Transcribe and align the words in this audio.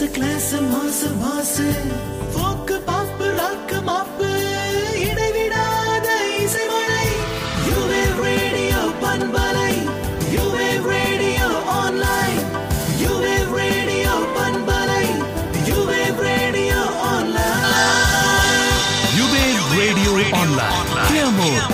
ஜாஸ் 0.00 0.02
class 0.14 0.52
மாசு 0.70 1.08
மாசு 1.20 1.66
folk 2.32 2.76
பாப்பு 2.86 3.26
ராக்கு 3.38 3.78
மாப்பு 3.88 4.28
இடைவிடாத 5.06 6.06
இசைமழை 6.42 7.08
யுவே 7.66 8.02
ரேடியோ 8.20 8.80
பண்பலை 9.02 9.72
யுவே 10.36 10.68
ரேடியோ 10.88 11.48
ஆன்லைன் 11.76 12.40
யுவே 13.04 13.34
ரேடியோ 13.54 14.14
பண்பலை 14.38 15.02
யுவே 15.70 16.02
ரேடியோ 16.24 16.82
ஆன்லைன் 17.10 18.72
யுவே 19.18 19.44
ரேடியோ 19.74 20.14
ஆன்லைன் 20.40 20.90
கிளியமோர் 21.02 21.68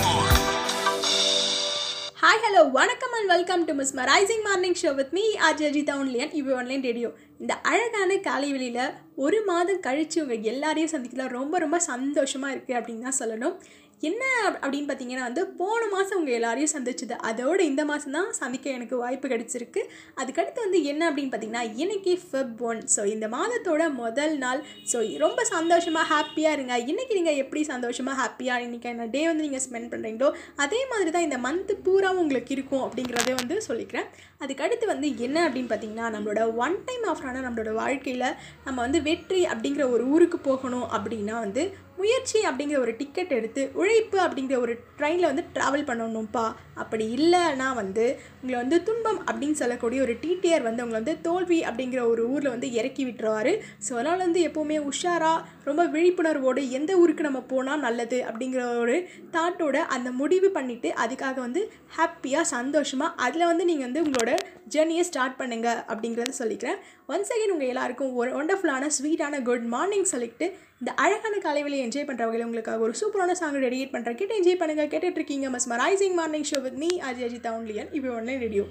ஹாய் 2.23 2.43
ஹலோ 2.45 2.63
வணக்கம் 2.79 3.06
and 3.28 3.36
welcome 3.36 3.64
to 3.68 3.72
mesmerising 4.10 4.44
morning 4.46 4.76
show 4.82 4.90
with 4.98 5.10
me 5.16 5.22
RJ 5.46 5.64
Ajitha 5.68 5.94
only on 6.02 6.30
இவ் 6.38 6.46
ஆன்லைன் 6.58 6.84
ரேடியோ 6.86 7.08
இந்த 7.42 7.54
அழகான 7.70 8.16
காலை 8.26 8.48
வெளியில் 8.52 8.94
ஒரு 9.24 9.38
மாதம் 9.48 9.80
கழித்து 9.86 10.18
உங்கள் 10.22 10.46
எல்லாரையும் 10.52 10.92
சந்திக்கலாம். 10.92 11.34
ரொம்ப 11.38 11.58
ரொம்ப 11.64 11.78
சந்தோஷமாக 11.88 12.54
இருக்குது 12.54 12.78
அப்படின்னு 12.78 13.06
தான் 13.08 13.18
சொல்லணும். 13.18 13.54
என்ன 14.02 14.24
அப்- 14.40 14.58
அப்படின்னு 14.58 14.88
பார்த்தீங்கன்னா 14.88 15.24
வந்து 15.24 15.42
போன 15.58 15.80
மாதம் 15.86 16.18
உங்கள் 16.18 16.34
எல்லாரையும் 16.34 16.72
சந்திச்சது. 16.72 17.14
அதோட 17.28 17.58
இந்த 17.62 17.82
மாதம் 17.84 18.12
தான் 18.12 18.28
சந்திக்க 18.32 18.66
எனக்கு 18.70 18.96
வாய்ப்பு 18.96 19.26
கிடைச்சிருக்கு. 19.28 19.80
அதுக்கடுத்து 20.16 20.60
வந்து 20.60 20.80
என்ன 20.84 21.02
அப்படின்னு 21.08 21.32
பார்த்தீங்கன்னா 21.32 21.64
இன்னைக்கு 21.76 22.12
ஃபெப் 22.22 22.60
ஒன் 22.62 22.82
ஸோ 22.94 23.04
இந்த 23.06 23.28
மாதத்தோட 23.28 23.82
முதல் 23.96 24.34
நாள். 24.38 24.60
ஸோ 24.92 24.98
ரொம்ப 25.18 25.40
சந்தோஷமாக 25.50 26.06
ஹாப்பியாக 26.12 26.56
இருங்க. 26.56 26.76
இன்றைக்கி 26.90 27.14
நீங்கள் 27.14 27.40
எப்படி 27.42 27.62
சந்தோஷமாக 27.64 28.16
ஹாப்பியாக 28.20 28.66
இன்றைக்கி 28.66 28.88
என்ன 28.88 29.08
டே 29.08 29.22
வந்து 29.26 29.46
நீங்கள் 29.46 29.64
ஸ்பெண்ட் 29.66 29.90
பண்ணுறீங்களோ 29.92 30.30
அதே 30.58 30.82
மாதிரி 30.90 31.10
தான் 31.10 31.26
இந்த 31.28 31.40
மந்த்து 31.46 31.76
பூராவும் 31.86 32.22
உங்களுக்கு 32.22 32.54
இருக்கும் 32.56 32.84
அப்படிங்கிறதே 32.86 33.34
வந்து 33.34 33.58
சொல்லிக்கிறேன். 33.68 34.08
அதுக்கடுத்து 34.40 34.86
வந்து 34.86 35.10
என்ன 35.26 35.38
அப்படின்னு 35.46 35.70
பார்த்தீங்கன்னா 35.70 36.08
நம்மளோட 36.14 36.42
ஒன் 36.58 36.78
டைம் 36.84 37.04
ஆஃபரான 37.10 37.44
நம்மளோட 37.46 37.72
வாழ்க்கையில் 37.80 38.28
நம்ம 38.64 38.78
வந்து 38.80 39.00
வெற்றி 39.02 39.42
அப்படிங்கிற 39.48 39.86
ஒரு 39.90 40.06
ஊருக்கு 40.12 40.40
போகணும் 40.46 40.88
அப்படின்னா 40.96 41.36
வந்து 41.40 41.62
முயற்சி 42.00 42.38
அப்படிங்கிற 42.48 42.78
ஒரு 42.84 42.92
டிக்கெட் 43.00 43.32
எடுத்து 43.38 43.62
உழைப்பு 43.80 44.18
அப்படிங்கிற 44.24 44.56
ஒரு 44.64 44.74
ட்ரெயினில் 44.98 45.28
வந்து 45.30 45.44
ட்ராவல் 45.56 45.86
பண்ணணும்ப்பா. 45.90 46.46
அப்படி 46.82 47.04
இல்லைன்னா 47.16 47.68
வந்து 47.80 48.04
உங்களை 48.40 48.56
வந்து 48.62 48.76
துன்பம் 48.88 49.20
அப்படின்னு 49.28 49.56
சொல்லக்கூடிய 49.60 50.00
ஒரு 50.06 50.14
டிடிஆர் 50.24 50.66
வந்து 50.66 50.82
உங்களை 50.84 50.98
வந்து 51.00 51.14
தோல்வி 51.26 51.58
அப்படிங்கிற 51.68 52.00
ஒரு 52.12 52.22
ஊரில் 52.34 52.52
வந்து 52.54 52.68
இறக்கி 52.78 53.04
விட்டுருவார். 53.08 53.52
ஸோ 53.86 53.90
அதனால் 53.98 54.24
வந்து 54.26 54.42
எப்போவுமே 54.48 54.76
உஷாராக 54.90 55.44
ரொம்ப 55.68 55.82
விழிப்புணர்வோடு 55.94 56.62
எந்த 56.78 56.92
ஊருக்கு 57.02 57.28
நம்ம 57.28 57.40
போனால் 57.52 57.84
நல்லது 57.86 58.20
அப்படிங்கிற 58.28 58.62
ஒரு 58.84 58.96
தாட்டோட 59.36 59.76
அந்த 59.96 60.10
முடிவு 60.20 60.50
பண்ணிவிட்டு 60.58 60.90
அதுக்காக 61.04 61.36
வந்து 61.46 61.62
ஹாப்பியாக 61.96 62.46
சந்தோஷமாக 62.54 63.16
அதில் 63.26 63.50
வந்து 63.50 63.66
நீங்கள் 63.70 63.88
வந்து 63.88 64.04
உங்களோட 64.06 64.32
ஜேர்னியை 64.74 65.04
ஸ்டார்ட் 65.10 65.38
பண்ணுங்க 65.40 65.68
அப்படிங்கிறத 65.90 66.34
சொல்லிக்கிறேன். 66.42 66.78
ஒன்ஸ் 67.12 67.32
அகைன் 67.34 67.52
உங்கள் 67.54 67.70
எல்லாருக்கும் 67.72 68.16
ஒரு 68.22 68.30
ஒண்டர்ஃபுல்லான 68.40 68.88
ஸ்வீட்டான 68.96 69.42
குட் 69.50 69.68
மார்னிங் 69.74 70.08
சொல்லிட்டு 70.14 70.46
இந்த 70.80 70.90
அழகான 70.96 71.36
காலைவெளியை 71.42 71.84
என்ஜாய் 71.84 72.06
பண்ணுறவங்களை 72.06 72.44
உங்களுக்காக 72.44 72.84
ஒரு 72.84 72.94
சூப்பரான 73.00 73.34
சாங் 73.34 73.58
டெடிகேட் 73.58 73.94
பண்ணுறேன் 73.94 74.18
கேட்டு 74.18 74.36
என்ஜாய் 74.36 74.60
பண்ணுங்கள் 74.60 74.90
கேட்டுட்டு 74.90 75.18
இருக்கீங்க 75.18 75.48
mesmerising 75.82 76.16
morning 76.16 76.48
show 76.50 76.60
with 76.62 76.78
me 76.78 76.90
RJ 77.08 77.28
Ajith 77.28 77.50
only on 77.52 77.90
இப்போ 77.92 78.14
online 78.18 78.40
radio 78.40 78.66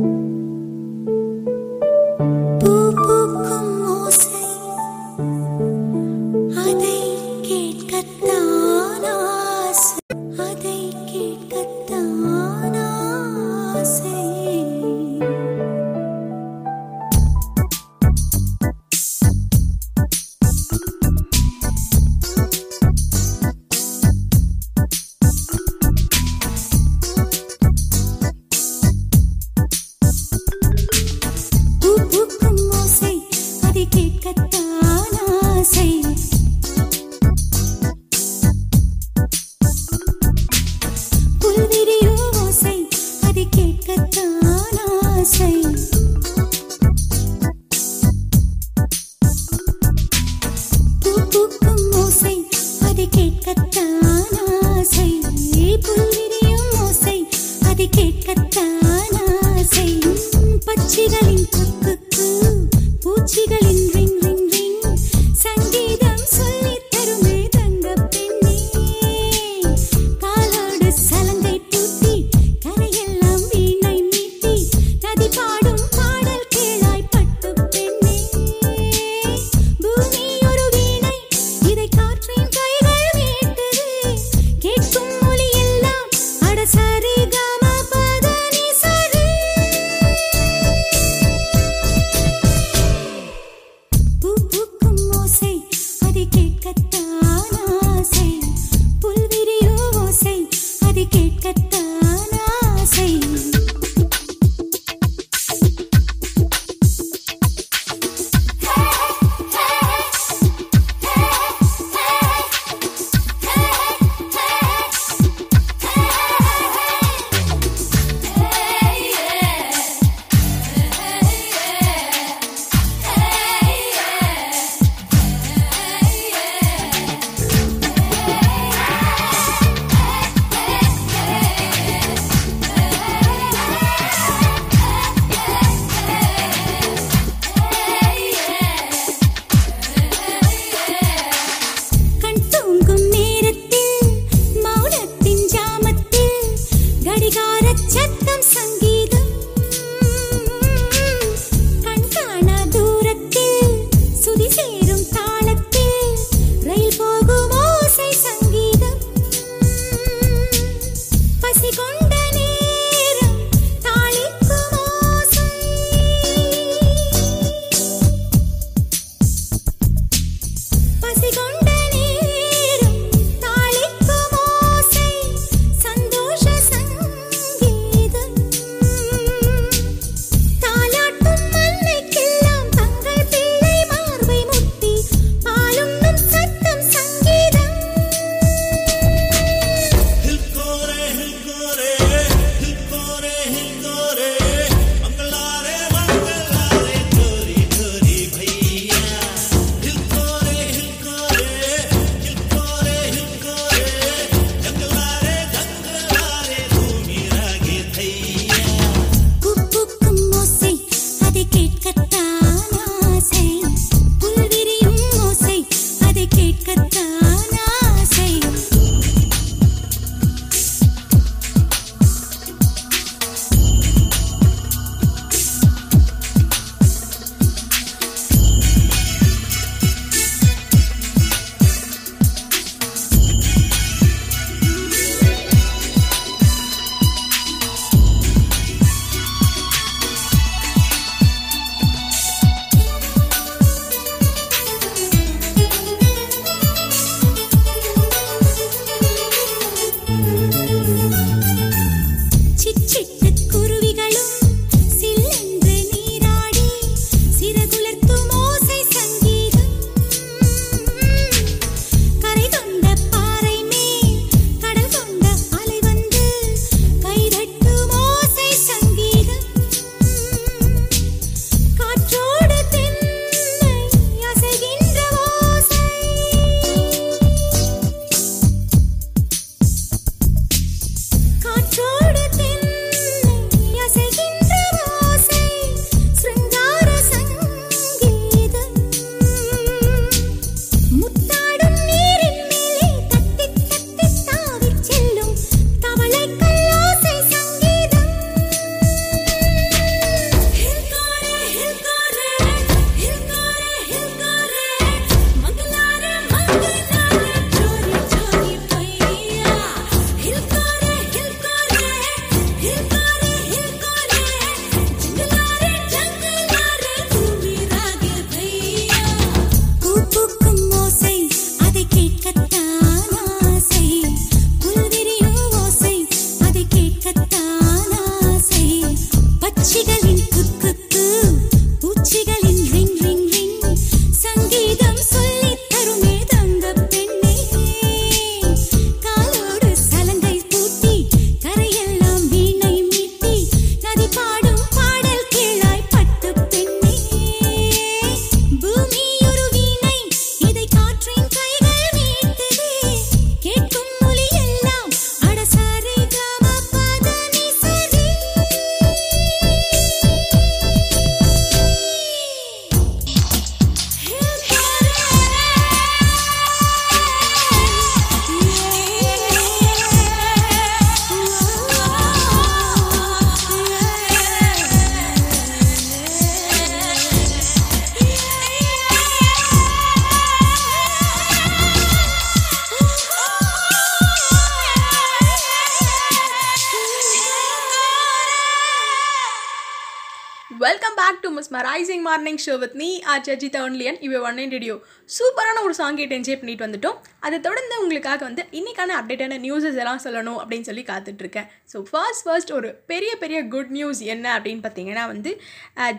show 392.50 392.58
with 392.64 392.78
me 392.82 392.90
R 393.14 393.26
Ajitha 393.36 393.60
ஒன்லியன் 393.68 393.98
இவ 394.08 394.22
ஒன் 394.28 394.38
நைன் 394.40 394.54
ரேடியோ 394.58 394.76
சூப்பரான 395.18 395.62
ஒரு 395.68 395.74
சாங் 395.80 395.98
கேட்டு 396.00 396.18
என்ஜாய் 396.20 396.40
பண்ணிட்டு 396.42 396.66
வந்துட்டோம். 396.66 396.98
அதை 397.26 397.38
தொடர்ந்து 397.40 397.76
உங்களுக்காக 397.84 398.24
வந்து 398.26 398.44
இன்னைக்கான 398.60 398.96
அப்டேட்டான 399.00 399.40
நியூஸஸ் 399.46 399.80
எல்லாம் 399.82 400.04
சொல்லணும் 400.04 400.40
அப்படின்னு 400.42 400.68
சொல்லி 400.70 400.84
காத்துட்ருக்கேன் 400.90 401.48
ஸோ 401.74 401.78
ஃபர்ஸ்ட் 401.90 402.24
ஃபர்ஸ்ட் 402.26 402.52
ஒரு 402.52 402.70
பெரிய 402.92 403.12
பெரிய 403.16 403.40
குட் 403.48 403.74
நியூஸ் 403.78 404.00
என்ன 404.00 404.26
அப்படின்னு 404.38 404.64
பார்த்தீங்கன்னா 404.66 405.06
வந்து 405.08 405.32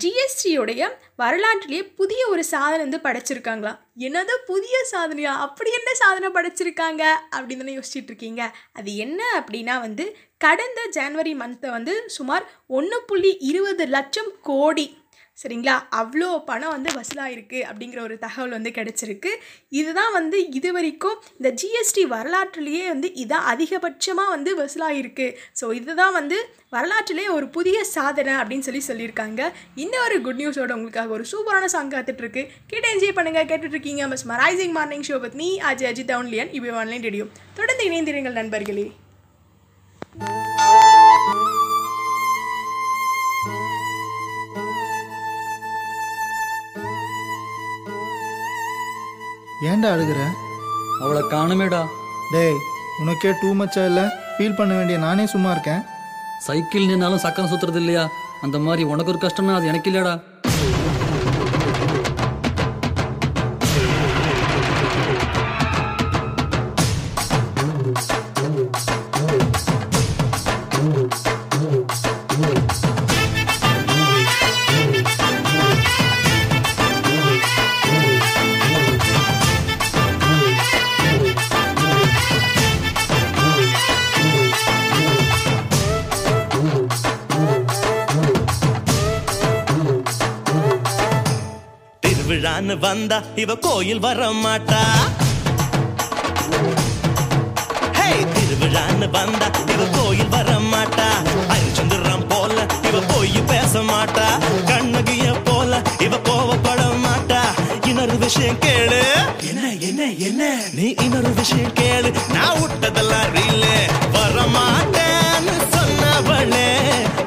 ஜிஎஸ்டியோடைய 0.04 0.82
வரலாற்றிலேயே 1.16 1.82
புதிய 2.00 2.22
ஒரு 2.28 2.44
சாதனை 2.44 2.82
வந்து 2.86 3.00
படைச்சிருக்காங்களா? 3.06 3.72
என்னது 4.06 4.34
புதிய 4.46 4.76
சாதனையா? 4.92 5.32
அப்படி 5.46 5.70
என்ன 5.78 5.90
சாதனை 6.02 6.28
படைச்சிருக்காங்க? 6.36 7.02
அப்படின்னு 7.36 7.62
தானே 7.62 7.76
யோசிச்சுட்டு 7.78 8.10
இருக்கீங்க. 8.12 8.42
அது 8.72 8.90
என்ன 8.96 9.20
அப்படின்னா 9.40 9.80
வந்து 9.80 10.04
கடந்த 10.38 10.80
ஜனவரி 10.90 11.34
மந்த்தை 11.34 11.70
வந்து 11.70 11.94
சுமார் 12.16 12.44
ஒன்று 12.78 12.98
புள்ளி 13.06 13.32
இருபது 13.50 13.86
லட்சம் 13.86 14.30
கோடி 14.42 14.86
சரிங்களா? 15.42 15.74
அவ்வளோ 16.00 16.28
பணம் 16.48 16.74
வந்து 16.76 16.90
வசூலாயிருக்கு 16.98 17.58
அப்படிங்கிற 17.68 18.00
ஒரு 18.06 18.18
தகவல் 18.24 18.54
வந்து 18.56 18.70
கிடச்சிருக்கு. 18.78 19.30
இதுதான் 19.80 20.12
வந்து 20.12 20.38
இது 20.58 20.72
வரைக்கும் 20.76 21.18
இந்த 21.38 21.50
ஜிஎஸ்டி 21.60 22.04
வரலாற்றுலேயே 22.16 22.84
வந்து 22.92 23.10
இதான் 23.24 23.48
அதிகபட்சமாக 23.52 24.34
வந்து 24.34 24.52
வசூலாயிருக்கு. 24.62 25.28
ஸோ 25.60 25.72
இதுதான் 25.80 26.12
வந்து 26.12 26.38
வரலாற்றிலே 26.76 27.26
ஒரு 27.28 27.48
புதிய 27.48 27.78
சாதனை 27.96 28.34
அப்படின்னு 28.40 28.66
சொல்லி 28.68 28.82
சொல்லியிருக்காங்க. 28.90 29.40
இன்னொரு 29.74 30.08
ஒரு 30.10 30.22
குட் 30.26 30.40
நியூஸோட 30.40 30.72
உங்களுக்காக 30.78 31.12
ஒரு 31.16 31.24
சூப்பரான 31.32 31.68
சாங் 31.74 31.92
காத்துட்ருக்கு. 31.94 32.42
கேட்டு 32.70 32.88
என்ஜாய் 32.94 33.16
பண்ணுங்கள் 33.18 33.48
கேட்டுட்ருக்கீங்க. 33.52 34.08
மிஸ் 34.12 34.26
மரைசிங் 34.32 34.74
மார்னிங் 34.78 35.06
ஷோ 35.08 35.18
பத் 35.24 35.38
நீ 35.42 35.48
அஜய் 35.70 35.90
அஜித் 35.92 36.12
ஒன்லியன் 36.18 36.52
இவை 36.58 36.70
ஆன்லைன் 36.82 37.06
ரேடியோ 37.08 37.26
தொடர்ந்து 37.60 37.86
இணைந்திருங்கள் 37.90 38.38
நண்பர்களே. 38.40 38.86
ஏன்டா 49.68 49.88
அழுகுற? 49.94 50.20
அவளை 51.00 51.22
காணுமேடா. 51.22 51.86
டேய் 52.32 52.56
உனக்கே 53.00 53.30
டூ 53.42 53.48
மச்சா 53.54 53.84
இல்லை? 53.84 54.04
ஃபீல் 54.34 54.54
பண்ண 54.54 54.74
வேண்டிய 54.74 54.98
நானே 54.98 55.26
சும்மா 55.26 55.50
இருக்கேன். 55.50 55.82
சைக்கிள் 56.38 56.86
நின்னாலும் 56.86 57.22
சக்கரம் 57.24 57.50
சுத்துறது 57.50 57.76
இல்லையா? 57.76 58.08
அந்த 58.40 58.58
மாதிரி 58.58 58.82
உனக்கு 58.82 59.12
ஒரு 59.12 59.20
கஷ்டம்னா 59.22 59.54
அது 59.54 59.66
எனக்கு 59.66 59.90
இல்லையாடா 59.90 60.20
திருவிழான்னு 92.60 92.74
வந்தா 92.84 93.18
இவ 93.42 93.52
கோயில் 93.64 94.00
வர 94.04 94.20
மாட்டா 94.42 94.80
திருவிழான்னு 98.34 99.06
வந்தா 99.16 99.46
இவ 99.72 99.82
கோயில் 99.96 100.30
வர 100.34 100.50
மாட்டா 100.72 101.06
அரிச்சந்திரம் 101.52 102.26
போல 102.28 102.56
இவ 102.88 103.00
போய் 103.10 103.40
பேச 103.50 103.82
மாட்டா. 103.90 104.26
கண்ணகிய 104.70 105.26
போல 105.44 105.80
இவ 106.06 106.18
கோவப்பட 106.28 106.80
மாட்டா. 107.06 107.40
இன்னொரு 107.88 108.16
விஷயம் 108.18 108.60
கேளு. 108.66 109.00
என்ன 109.50 109.64
என்ன 109.88 110.10
என்ன? 110.28 110.42
நீ 110.78 110.86
இன்னொரு 111.04 111.32
விஷயம் 111.34 111.74
கேளு. 111.80 112.12
நான் 112.34 112.58
விட்டதெல்லாம் 112.60 113.30
ரீலு 113.36 113.74
வர 114.16 114.44
மாட்டேன்னு 114.56 115.56
சொன்னவளே. 115.76 116.68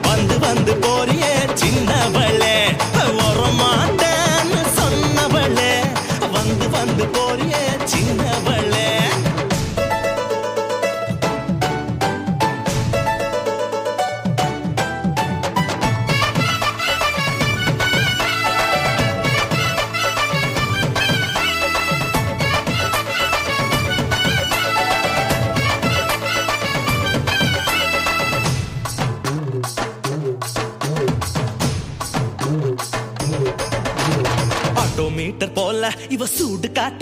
வந்து 0.07 0.37
வந்து 0.45 0.75
போறியே. 0.85 1.32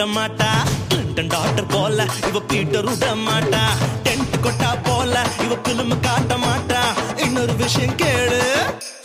காட்ட 0.01 0.20
மாட்டா. 0.20 0.51
கிளின்டன் 0.89 1.27
டாக்டர் 1.27 1.65
போல 1.65 2.05
இவ 2.27 2.39
பீட்டர் 2.39 2.84
விட 2.84 3.05
மாட்டா. 3.27 3.63
டென்ட் 4.03 4.34
கொட்டா 4.41 4.77
போல 4.84 5.24
இவ 5.39 5.55
பிலிம் 5.55 6.00
காட்ட 6.00 6.36
மாட்டா. 6.36 6.81
இன்னொரு 7.17 7.55
விஷயம் 7.55 7.96
கேளு. 7.96 8.39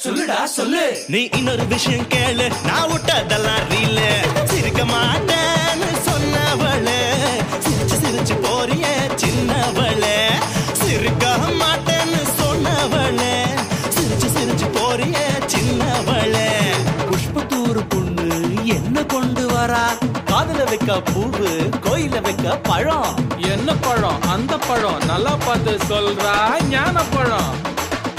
சொல்லுடா 0.04 0.44
சொல்லு. 0.44 1.04
நீ 1.08 1.28
இன்னொரு 1.32 1.66
விஷயம் 1.66 2.08
கேளு. 2.08 2.46
நான் 2.64 2.90
விட்டதெல்லாம் 2.90 3.55
வைக்க 20.86 21.10
பூவு 21.10 21.48
கோயில 21.84 22.20
வைக்க 22.22 22.56
பழம். 22.56 23.14
என்ன 23.38 23.74
பழம்? 23.74 24.22
அந்த 24.22 24.58
பழம். 24.58 25.04
நல்லா 25.06 25.36
பார்த்து 25.46 25.78
சொல்றா. 25.88 26.34
ஞான 26.68 27.02
பழம். 27.02 27.50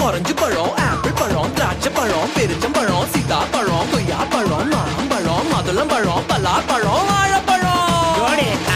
ஆரஞ்சு 0.04 0.34
பழம் 0.34 0.76
ஆப்பிள் 0.78 1.12
பழம் 1.12 1.54
திராட்சை 1.54 1.92
பழம் 1.94 2.30
பெருச்சம் 2.36 2.74
பழம் 2.74 3.08
சீதா 3.12 3.40
பழம் 3.52 3.90
கொய்யா 3.92 4.18
பழம் 4.30 4.68
நாரம் 4.68 5.08
பழம் 5.10 5.48
மதுளம் 5.54 5.88
பழம் 5.88 6.24
பலா 6.28 6.62
பழம் 6.68 7.06
வாழைப்பழம். 7.10 7.86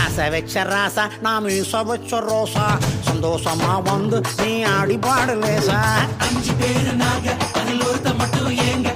ஆசை 0.06 0.30
வச்ச 0.30 0.64
ராசா 0.64 1.10
நான் 1.22 1.44
மீச 1.46 1.86
வச்ச 1.86 2.20
ரோசா. 2.20 2.68
சந்தோஷமா 3.10 3.82
வந்து 3.84 4.22
நீ 4.38 4.64
ஆடி 4.64 4.98
பாடு 4.98 5.36
லேசா. 5.36 5.80
அஞ்சு 6.18 6.54
பேரு 6.60 6.94
நாங்க 6.94 7.36
அதில் 7.54 7.82
ஒருத்த 7.82 8.18
மட்டும் 8.18 8.58
ஏங்க. 8.58 8.94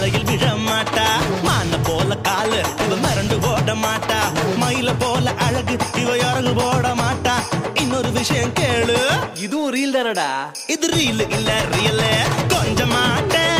இவ 0.00 0.06
வலையில் 0.06 0.28
விழ 0.28 0.44
மாட்டா 0.66 1.06
மான 1.44 1.78
போல 1.82 2.14
காலு 2.20 2.60
இவ 2.84 2.94
மறந்து 2.96 3.36
ஓட 3.48 3.74
மாட்டா 3.74 4.18
மயில 4.62 4.90
போல 4.98 5.32
அழகு 5.38 5.74
இவ 5.94 6.10
இறகு 6.20 6.52
போட 6.54 6.94
மாட்டா 6.94 7.34
இன்னொரு 7.74 8.10
விஷயம் 8.12 8.52
கேளு. 8.52 8.96
இதுவும் 9.36 9.70
ரீல் 9.70 9.94
தானடா? 9.94 10.28
இது 10.66 10.88
ரீல் 10.88 11.24
இல்ல 11.28 11.50
ரியல் 11.72 12.04
கொஞ்ச 12.48 12.84
மாட்டேன்னு 12.86 13.59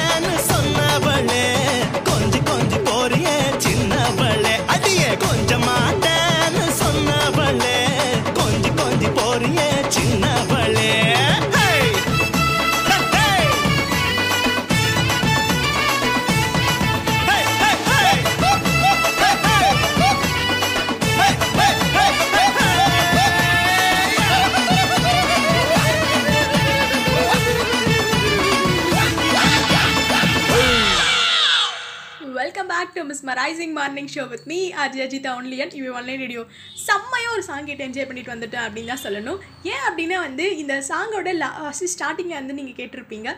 rising 33.41 33.75
morning 33.81 34.11
show 34.15 34.25
with 34.33 34.49
me 34.53 34.59
RJ 34.83 35.03
Ajitha 35.07 35.33
only on 35.41 35.73
இவ் 35.79 35.95
ஒன்லைன் 36.01 36.23
ரேடியோ 36.25 36.43
செம்மையாக 36.89 37.35
ஒரு 37.37 37.45
சாங் 37.49 37.69
கேட்டு 37.71 37.87
என்ஜாய் 37.89 38.09
பண்ணிட்டு 38.11 38.35
வந்துட்டேன் 38.35 38.67
அப்படின்னு 38.67 38.93
தான் 38.95 39.05
சொல்லணும். 39.07 39.41
ஏன் 39.73 39.87
அப்படின்னா 39.89 40.19
வந்து 40.29 40.45
இந்த 40.65 40.75
சாங்கோட 40.91 41.33
லாஸ்ட் 41.45 41.91
ஸ்டார்டிங்கில் 41.95 42.41
வந்து 42.41 42.59
நீங்கள் 42.61 42.79
கேட்டிருப்பீங்க. 42.81 43.31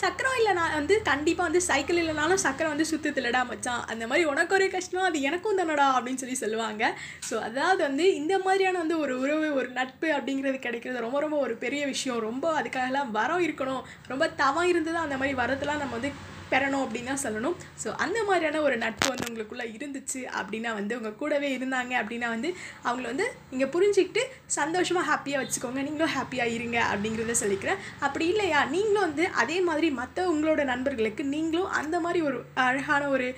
சக்கரம் 0.00 0.36
இல்லைனா 0.40 0.64
வந்து 0.78 0.94
கண்டிப்பாக 1.08 1.46
வந்து 1.48 1.60
சைக்கிள் 1.68 2.00
இல்லைனாலும் 2.00 2.40
சக்கரம் 2.44 2.72
வந்து 2.72 2.86
சுத்தத்துலடா 2.90 3.40
மச்சான். 3.48 3.80
அந்த 3.92 4.04
மாதிரி 4.10 4.24
உனக்கு 4.32 4.54
ஒரு 4.58 4.66
கஷ்டம் 4.74 5.06
அது 5.08 5.20
எனக்கும் 5.28 5.58
தானடா 5.60 5.86
அப்படின்னு 5.96 6.22
சொல்லி 6.22 6.36
சொல்லுவாங்க. 6.42 6.82
ஸோ 7.28 7.34
அதாவது 7.48 7.80
வந்து 7.88 8.04
இந்த 8.20 8.34
மாதிரியான 8.46 8.80
வந்து 8.82 8.98
ஒரு 9.04 9.14
உறவு 9.22 9.48
ஒரு 9.60 9.68
நட்பு 9.78 10.08
அப்படிங்கிறது 10.16 10.60
கிடைக்கிறது 10.66 11.04
ரொம்ப 11.06 11.20
ரொம்ப 11.24 11.38
ஒரு 11.46 11.56
பெரிய 11.64 11.82
விஷயம். 11.94 12.20
ரொம்ப 12.28 12.46
அதுக்காகலாம் 12.60 13.10
வரம் 13.18 13.44
இருக்கணும். 13.46 13.82
ரொம்ப 14.12 14.28
தவம் 14.42 14.70
இருந்து 14.72 14.92
தான் 14.92 15.06
அந்த 15.08 15.18
மாதிரி 15.22 15.40
வரத்தெல்லாம் 15.42 15.82
நம்ம 15.84 15.96
வந்து 15.98 16.12
பெறணும் 16.52 16.84
அப்படின்னு 16.84 17.10
தான் 17.12 17.22
சொல்லணும். 17.24 17.56
ஸோ 17.82 17.88
அந்த 18.04 18.18
மாதிரியான 18.28 18.62
ஒரு 18.66 18.76
நட்பு 18.84 19.06
வந்து 19.12 19.28
உங்களுக்குள்ளே 19.30 19.66
இருந்துச்சு 19.76 20.20
அப்படின்னா 20.40 20.72
வந்து 20.80 20.96
உங்கள் 20.98 21.16
கூடவே 21.22 21.50
இருந்தாங்க 21.58 21.92
அப்படின்னா 22.02 22.30
வந்து 22.34 22.50
அவங்கள 22.88 23.06
வந்து 23.12 23.26
நீங்கள் 23.52 23.72
புரிஞ்சுக்கிட்டு 23.74 24.24
சந்தோஷமாக 24.58 25.04
ஹாப்பியாக 25.10 25.42
வச்சுக்கோங்க. 25.42 25.80
நீங்களும் 25.88 26.14
ஹாப்பியாக 26.16 26.54
இருங்க 26.56 26.78
அப்படிங்கிறத 26.92 27.36
சொல்லிக்கிறேன். 27.42 27.80
அப்படி 28.08 28.26
இல்லையா? 28.32 28.60
நீங்களும் 28.74 29.06
வந்து 29.08 29.26
அதே 29.44 29.58
மாதிரி 29.68 29.90
மற்ற 30.00 30.18
உங்களோட 30.32 30.60
நண்பர்களுக்கு 30.72 31.22
நீங்களும் 31.34 31.72
அந்த 31.80 31.96
மாதிரி 32.06 32.22
ஒரு 32.28 32.38
அழகான 32.66 33.02
ஒரு 33.14 33.28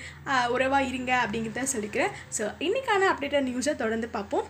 உறவாக 0.56 0.88
இருங்க 0.90 1.12
அப்படிங்கிறத 1.24 1.68
சொல்லிக்கிறேன். 1.76 2.12
ஸோ 2.38 2.44
இன்றைக்கான 2.66 3.08
அப்டேட்டட் 3.12 3.48
நியூஸை 3.50 3.74
தொடர்ந்து 3.82 4.08
பார்ப்போம். 4.18 4.46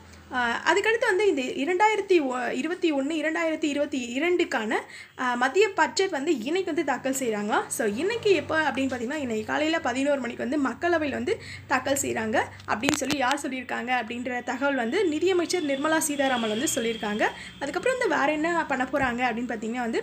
அதுக்கடுத்து 0.70 1.06
வந்து 1.10 1.24
இந்த 1.30 1.42
இரண்டாயிரத்தி 1.62 2.16
இருபத்தி 2.60 2.88
ஒன்று 2.98 3.14
இரண்டாயிரத்தி 3.22 3.68
இருபத்தி 3.72 4.00
இரண்டுக்கான 4.18 4.72
மத்திய 5.42 5.64
பட்ஜெட் 5.80 6.14
வந்து 6.18 6.32
இன்றைக்கு 6.48 6.72
வந்து 6.72 6.86
தாக்கல் 6.90 7.18
செய்கிறாங்க 7.20 7.54
ஸோ 7.76 7.82
இன்றைக்கி 8.02 8.30
எப்போ 8.42 8.56
அப்படின்னு 8.68 8.90
பார்த்தீங்கன்னா 8.92 9.22
இன்றைக்கி 9.24 9.44
காலையில் 9.50 9.78
பதினோரு 9.88 10.20
மணிக்கு 10.24 10.44
வந்து 10.46 10.60
மக்களவையில் 10.68 11.18
வந்து 11.18 11.34
தாக்கல் 11.72 12.00
செய்கிறாங்க 12.04 12.38
அப்படின்னு 12.70 13.00
சொல்லி 13.02 13.18
யார் 13.24 13.42
சொல்லியிருக்காங்க 13.44 13.90
அப்படின்ற 14.00 14.40
தகவல் 14.50 14.80
வந்து 14.82 14.98
நிதியமைச்சர் 15.12 15.68
நிர்மலா 15.72 15.98
சீதாராமன் 16.08 16.54
வந்து 16.54 16.68
சொல்லியிருக்காங்க. 16.76 17.24
அதுக்கப்புறம் 17.62 17.96
வந்து 17.96 18.10
வேறு 18.16 18.32
என்ன 18.38 18.48
பண்ண 18.72 18.84
போகிறாங்க 18.92 19.20
அப்படின்னு 19.28 19.50
பார்த்தீங்கன்னா 19.52 19.86
வந்து 19.88 20.00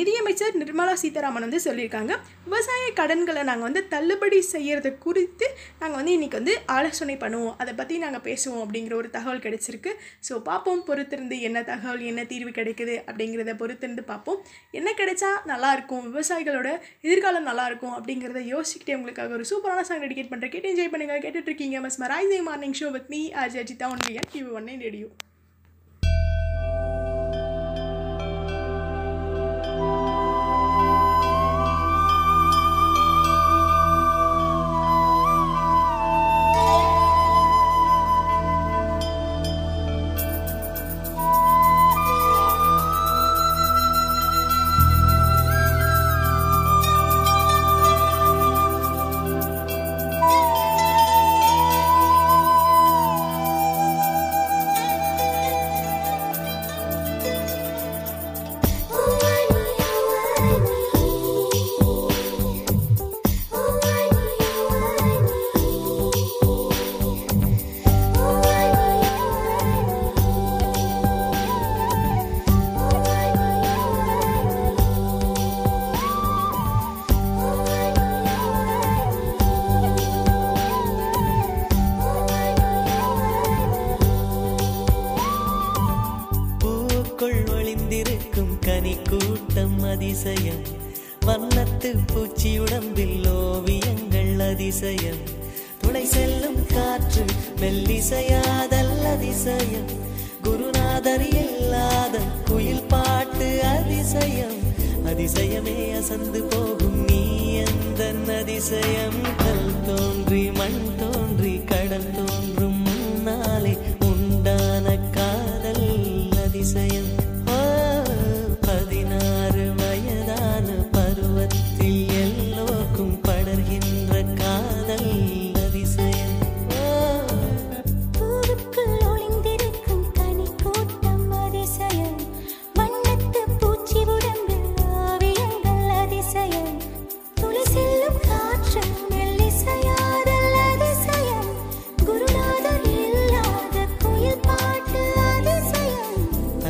நிதியமைச்சர் 0.00 0.58
நிர்மலா 0.62 0.94
சீதாராமன் 1.04 1.46
வந்து 1.46 1.62
சொல்லியிருக்காங்க. 1.68 2.12
விவசாய 2.48 2.84
கடன்களை 3.00 3.42
நாங்கள் 3.50 3.68
வந்து 3.68 3.82
தள்ளுபடி 3.94 4.38
செய்கிறது 4.52 4.92
குறித்து 5.06 5.46
நாங்கள் 5.80 5.98
வந்து 6.00 6.14
இன்னைக்கு 6.18 6.40
வந்து 6.40 6.54
ஆலோசனை 6.76 7.16
பண்ணுவோம். 7.24 7.56
அதை 7.62 7.74
பற்றி 7.80 7.96
நாங்கள் 8.04 8.24
பேசுவோம் 8.28 8.62
அப்படிங்கிற 8.66 8.94
ஒரு 9.02 9.10
தகவல் 9.16 9.37
கிடைச்சிருக்கு. 9.46 9.92
ஸோ 10.28 10.34
பார்ப்போம் 10.48 10.82
பொறுத்திருந்து 10.88 11.38
என்ன 11.48 11.62
தகவல் 11.70 12.04
என்ன 12.10 12.24
தீர்வு 12.32 12.52
கிடைக்குது 12.58 12.96
அப்படிங்கிறத 13.08 13.54
பொறுத்திருந்து 13.62 14.04
பார்ப்போம். 14.12 14.40
என்ன 14.80 14.88
கிடைச்சா 15.00 15.30
நல்லா 15.52 15.70
இருக்கும் 15.78 16.04
விவசாயிகளோட 16.08 16.68
எதிர்காலம் 17.08 17.48
நல்லா 17.50 17.66
இருக்கும் 17.70 17.94
அப்படிங்கிறத 17.98 18.42
யோசிச்சுக்கிட்டே 18.54 18.96
உங்களுக்காக 18.98 19.38
ஒரு 19.38 19.46
சூப்பரான 19.52 19.86
சாங் 19.90 20.04
டெடிகேட் 20.06 20.32
பண்ணுறேன் 20.34 20.54
கேட்டு 20.56 20.72
என்ஜாய் 20.74 20.92
பண்ணுங்க 20.94 21.22
கேட்டுட்டு 21.26 21.50
இருக்கீங்க. 21.52 21.78
Mesmerising 22.04 22.40
morning 22.50 22.78
show 22.82 22.90
with 22.98 23.10
me 23.14 23.22
RJ 23.44 23.64
Ajitha 23.64 23.88
one 23.94 24.04
TV 24.34 24.50
one 24.60 24.70
radio 24.88 25.08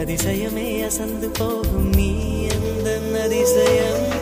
அதிசயமே 0.08 0.66
அசந்து 0.84 1.28
போகும் 1.38 1.88
நீ 1.96 2.06
எந்த 2.48 2.88
அதிசயம் 3.24 4.17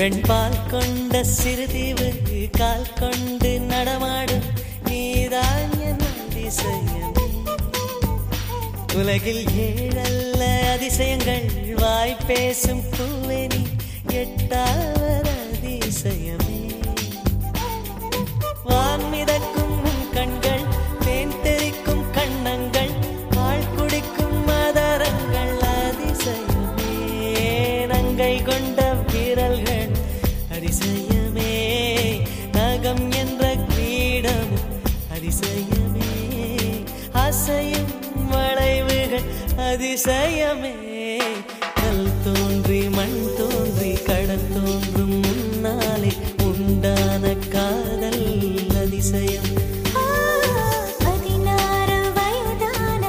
வெண்பால் 0.00 0.60
கொண்ட 0.70 1.14
சிறுதீவு 1.30 2.06
கால் 2.50 2.86
கொண்டு 2.98 3.50
நடமாடும் 3.62 4.46
நீதான் 4.86 5.74
என் 5.80 6.04
அதிசயம் 6.12 7.18
உலகில் 8.94 9.44
ஏழல்ல 9.64 10.40
அதிசயங்கள் 10.72 11.46
வாய் 11.74 12.16
பேசும் 12.26 12.82
பூவெனி 12.90 13.62
எட்டாவது 14.14 15.34
அதிசயமே 40.02 40.70
கல் 41.74 42.06
தோன்றி 42.24 42.78
மண் 42.88 43.18
தோன்றி 43.38 43.90
கடல் 44.04 44.46
தோன்றும் 44.52 45.16
முன்னாலே 45.20 46.12
உண்டான 46.44 47.32
காதல் 47.48 48.24
அதிசயம். 48.80 49.50
பதினாறு 50.98 51.98
வயதான 52.16 53.02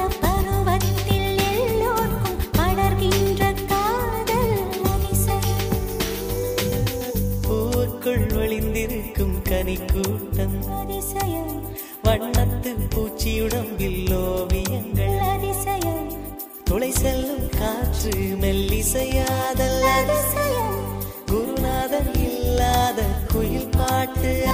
காற்று 18.02 18.20
மெல்லிசையாதல் 18.20 19.80
அதிசயம். 19.80 21.02
குருநாதன் 21.26 22.14
இல்லாத 22.14 23.02
குயில் 23.32 23.68
பாட்டு. 23.70 24.46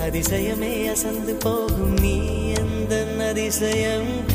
அதிசயம். 0.00 0.90
அசந்து 0.90 1.34
போகும் 1.34 2.00
நீ 2.00 2.20
எந்த 2.50 3.06
அதிசயம் 3.28 4.26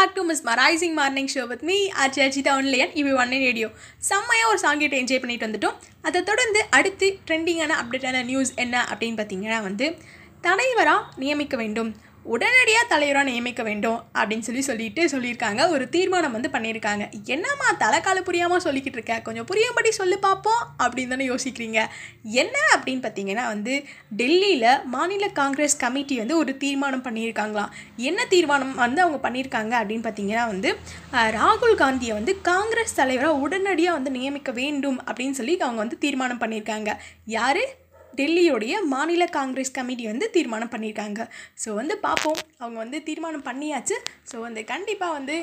back 0.00 0.14
to 0.14 0.22
mesmerising 0.46 0.94
morning 0.98 1.30
show 1.34 1.42
with 1.46 1.62
me 1.62 1.88
RJ 2.02 2.20
Ajitha 2.26 2.52
only on 2.60 2.92
EV 3.00 3.12
one 3.22 3.28
radio 3.28 3.68
செம்மையாக 4.08 4.48
ஒரு 4.48 4.58
சாங் 4.58 4.80
என்ஜாய் 4.80 5.20
பண்ணிட்டு 5.22 5.46
வந்துட்டோம். 5.46 5.76
அதை 6.02 6.22
தொடர்ந்து 6.22 6.60
அடுத்து 6.70 7.18
ட்ரெண்டிங்கான 7.26 7.72
அப்டேட்டான 7.80 8.24
நியூஸ் 8.24 8.52
என்ன 8.54 8.86
அப்படின்னு 8.92 9.18
பார்த்தீங்கன்னா 9.20 9.62
வந்து 9.62 9.96
தலைவராக 10.40 11.06
நியமிக்க 11.16 11.56
வேண்டும். 11.56 11.90
உடனடியாக 12.24 12.86
தலைவராக 12.88 13.30
நியமிக்க 13.30 13.62
வேண்டும் 13.62 14.00
அப்படின்னு 14.14 14.46
சொல்லி 14.48 14.62
சொல்லிட்டு 14.62 15.04
சொல்லியிருக்காங்க. 15.04 15.68
ஒரு 15.68 15.88
தீர்மானம் 15.88 16.32
வந்து 16.32 16.48
பண்ணியிருக்காங்க. 16.48 17.04
என்னம்மா 17.24 17.68
தலைக்கால 17.78 18.20
புரியாமல் 18.20 18.62
சொல்லிக்கிட்டு 18.64 18.98
இருக்கேன் 18.98 19.22
கொஞ்சம் 19.22 19.44
புரியும்படி 19.44 19.90
சொல்லி 19.90 20.16
பார்ப்போம் 20.16 20.62
அப்படின்னு 20.78 21.08
தானே 21.08 21.28
யோசிக்கிறீங்க. 21.28 21.86
என்ன 22.22 22.56
அப்படின்னு 22.76 23.02
பார்த்தீங்கன்னா 23.06 23.46
வந்து 23.46 23.82
டெல்லியில் 24.16 24.84
மாநில 24.84 25.28
காங்கிரஸ் 25.28 25.76
கமிட்டி 25.76 26.18
வந்து 26.18 26.36
ஒரு 26.36 26.56
தீர்மானம் 26.56 27.04
பண்ணியிருக்காங்களாம். 27.04 27.72
என்ன 27.96 28.24
தீர்மானம் 28.24 28.74
வந்து 28.74 29.02
அவங்க 29.02 29.30
பண்ணியிருக்காங்க 29.30 29.74
அப்படின்னு 29.80 30.06
பார்த்தீங்கன்னா 30.08 30.46
வந்து 30.46 30.76
ராகுல் 31.12 31.74
காந்தியை 31.74 32.14
வந்து 32.14 32.40
காங்கிரஸ் 32.40 32.94
தலைவராக 32.94 33.34
உடனடியாக 33.36 33.96
வந்து 33.96 34.10
நியமிக்க 34.10 34.52
வேண்டும் 34.52 35.00
அப்படின்னு 35.06 35.30
சொல்லி 35.30 35.56
அவங்க 35.58 35.80
வந்து 35.84 35.98
தீர்மானம் 35.98 36.40
பண்ணியிருக்காங்க. 36.40 36.90
யார்? 37.24 37.79
டெல்லியோடைய 38.18 38.74
மாநில 38.92 39.24
காங்கிரஸ் 39.36 39.74
கமிட்டி 39.78 40.04
வந்து 40.10 40.26
தீர்மானம் 40.36 40.72
பண்ணியிருக்காங்க. 40.74 41.20
ஸோ 41.62 41.68
வந்து 41.80 41.94
பார்ப்போம். 42.06 42.38
அவங்க 42.62 42.78
வந்து 42.84 42.98
தீர்மானம் 43.08 43.44
பண்ணியாச்சு. 43.48 43.96
ஸோ 44.30 44.36
வந்து 44.46 44.62
கண்டிப்பாக 44.72 45.16
வந்து 45.18 45.36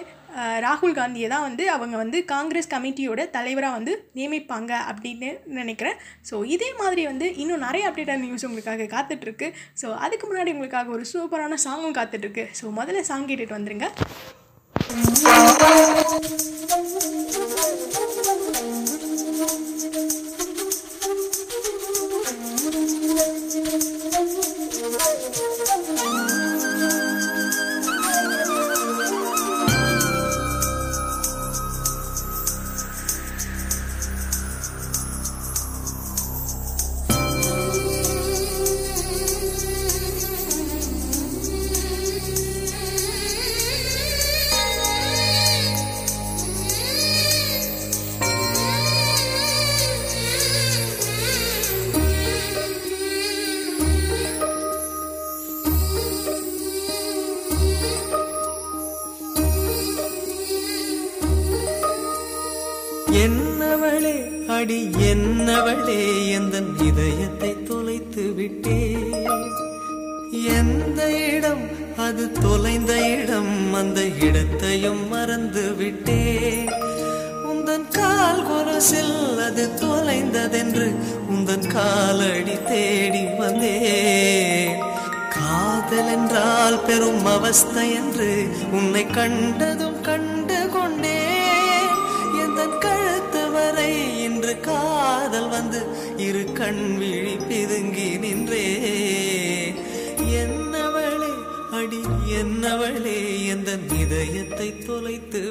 ராகுல் 0.66 0.96
காந்தியை 1.00 1.28
தான் 1.34 1.46
வந்து 1.48 1.64
அவங்க 1.76 1.96
வந்து 2.04 2.18
காங்கிரஸ் 2.34 2.72
கமிட்டியோட 2.74 3.22
தலைவராக 3.38 3.78
வந்து 3.78 3.94
நியமிப்பாங்க 4.20 4.72
அப்படின்னு 4.92 5.30
நினைக்கிறேன். 5.60 6.00
ஸோ 6.30 6.38
இதே 6.56 6.70
மாதிரி 6.82 7.04
வந்து 7.12 7.30
இன்னும் 7.44 7.66
நிறைய 7.68 7.90
அப்டேட்டான 7.90 8.24
நியூஸ் 8.26 8.48
உங்களுக்காக 8.50 8.90
காத்துட்ருக்கு. 8.96 9.50
ஸோ 9.84 9.90
அதுக்கு 10.08 10.28
முன்னாடி 10.32 10.54
உங்களுக்காக 10.56 10.92
ஒரு 10.98 11.06
சூப்பரான 11.14 11.60
சாங்கும் 11.68 11.98
காத்துட்ருக்கு. 12.00 12.46
ஸோ 12.62 12.74
முதல்ல 12.80 13.08
சாங் 13.12 13.30
கேட்டுட்டு 13.32 13.58
வந்துருங்க. 13.60 13.88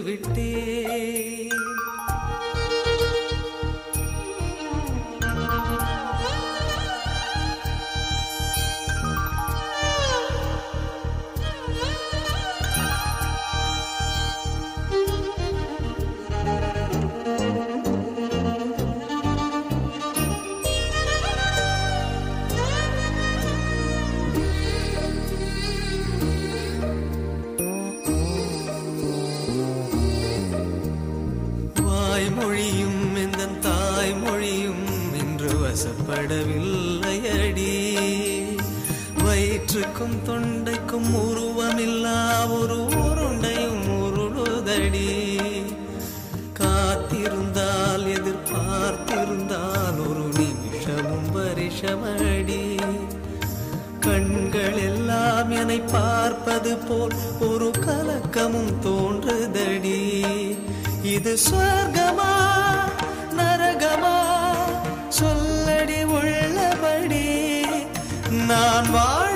விட்டே 0.01 0.51
தொண்டைக்கும் 40.97 41.15
உருவமில்லா 41.15 42.21
ஒரு 42.61 42.77
உருண்டையும் 42.77 43.89
உருளுதடி. 44.05 45.09
காத்திருந்தால் 46.61 48.07
எதிர்பார்த்திருந்தால் 48.07 49.99
ஒரு 50.09 50.25
நிமிஷமும் 50.37 51.29
பரிஷமடி 51.35 52.65
கண்கள் 54.01 54.79
எல்லாம் 54.79 55.51
என்னை 55.51 55.81
பார்ப்பது 55.81 56.77
போல் 56.77 57.15
ஒரு 57.41 57.71
கலக்கமும் 57.87 58.75
தோன்றுதடி. 58.83 60.01
இது 61.03 61.39
சொர்க்கமா 61.51 62.33
நரகமா? 63.37 64.17
சொல்லடி 65.21 66.05
உள்ளபடி 66.05 67.27
நான் 68.47 68.91
வாழ்வதும் 68.91 69.36